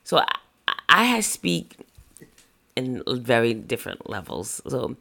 So 0.03 0.19
I, 0.19 0.75
I 0.87 1.19
speak 1.19 1.75
in 2.75 3.03
very 3.07 3.53
different 3.53 4.09
levels. 4.09 4.61
So 4.67 4.95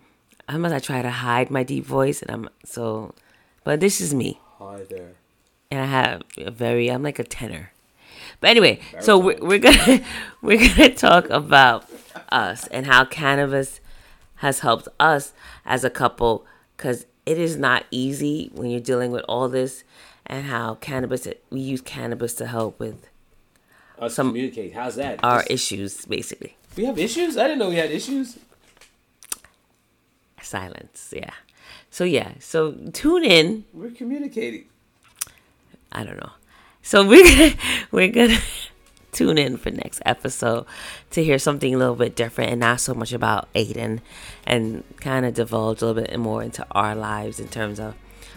sometimes 0.50 0.72
I 0.72 0.78
try 0.80 1.02
to 1.02 1.10
hide 1.10 1.50
my 1.50 1.62
deep 1.62 1.84
voice, 1.84 2.22
and 2.22 2.30
I'm 2.30 2.48
so, 2.64 3.14
but 3.64 3.80
this 3.80 4.00
is 4.00 4.12
me, 4.12 4.40
Hi 4.58 4.82
there. 4.88 5.12
and 5.70 5.80
I 5.80 5.86
have 5.86 6.22
a 6.38 6.50
very 6.50 6.88
I'm 6.88 7.02
like 7.02 7.18
a 7.18 7.24
tenor. 7.24 7.72
But 8.40 8.50
anyway, 8.50 8.80
so 9.00 9.18
we're, 9.18 9.38
we're 9.40 9.58
gonna 9.58 10.02
we're 10.42 10.58
gonna 10.58 10.94
talk 10.94 11.30
about 11.30 11.88
us 12.30 12.66
and 12.68 12.86
how 12.86 13.04
cannabis 13.04 13.80
has 14.36 14.60
helped 14.60 14.88
us 14.98 15.32
as 15.64 15.84
a 15.84 15.90
couple 15.90 16.44
because 16.76 17.06
it 17.26 17.38
is 17.38 17.56
not 17.56 17.84
easy 17.90 18.50
when 18.54 18.70
you're 18.70 18.80
dealing 18.80 19.10
with 19.12 19.24
all 19.28 19.48
this 19.48 19.84
and 20.26 20.46
how 20.46 20.74
cannabis 20.76 21.26
we 21.50 21.60
use 21.60 21.80
cannabis 21.80 22.34
to 22.34 22.46
help 22.46 22.78
with 22.80 23.08
Us 23.98 24.14
Some- 24.14 24.28
communicate. 24.30 24.74
How's 24.74 24.96
that? 24.96 25.20
our 25.22 25.40
Just- 25.40 25.50
issues 25.50 26.04
basically 26.06 26.56
we 26.76 26.84
have 26.86 26.98
issues. 26.98 27.36
I 27.36 27.44
didn't 27.44 27.58
know 27.58 27.68
we 27.68 27.76
had 27.76 27.90
issues. 27.90 28.38
silence 30.42 31.12
yeah 31.16 31.30
so 31.90 32.04
yeah 32.04 32.32
so 32.40 32.72
tune 32.92 33.24
in 33.24 33.64
We're 33.72 33.90
communicating. 33.90 34.64
I 35.94 36.04
don't 36.04 36.16
know. 36.16 36.30
So 36.80 37.06
we're 37.06 37.22
gonna, 37.22 37.52
we're 37.90 38.08
gonna 38.10 38.38
tune 39.12 39.36
in 39.38 39.56
for 39.58 39.70
next 39.70 40.00
episode 40.06 40.64
to 41.10 41.22
hear 41.22 41.38
something 41.38 41.74
a 41.74 41.78
little 41.78 41.94
bit 41.94 42.16
different 42.16 42.50
and 42.50 42.60
not 42.60 42.80
so 42.80 42.94
much 42.94 43.12
about 43.12 43.52
Aiden 43.52 44.00
and 44.46 44.82
kind 45.00 45.26
of 45.26 45.34
divulge 45.34 45.82
a 45.82 45.86
little 45.86 46.02
bit 46.02 46.18
more 46.18 46.42
into 46.42 46.66
our 46.72 46.94
lives 46.94 47.38
in 47.38 47.48
terms 47.48 47.78
of 47.78 47.94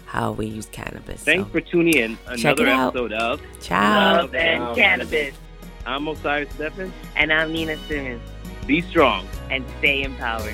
how 0.08 0.34
we 0.34 0.46
use 0.48 0.66
cannabis. 0.68 1.24
Thanks 1.24 1.48
so, 1.48 1.52
for 1.54 1.62
tuning 1.62 1.94
in. 1.96 2.18
Check 2.38 2.58
Another 2.60 2.66
it 2.68 2.70
out. 2.70 2.88
episode 2.90 3.14
of 3.14 3.42
ciao. 3.62 4.16
Love 4.22 4.36
and 4.36 4.62
Wow. 4.64 4.76
cannabis. 4.76 5.34
I'm 5.86 6.08
Osiris 6.08 6.50
Stephen. 6.54 6.92
And 7.16 7.32
I'm 7.32 7.54
Nina 7.54 7.78
Simmons. 7.88 8.22
Be 8.68 8.82
strong. 8.82 9.28
And 9.52 9.64
stay 9.80 10.04
empowered. 10.04 10.54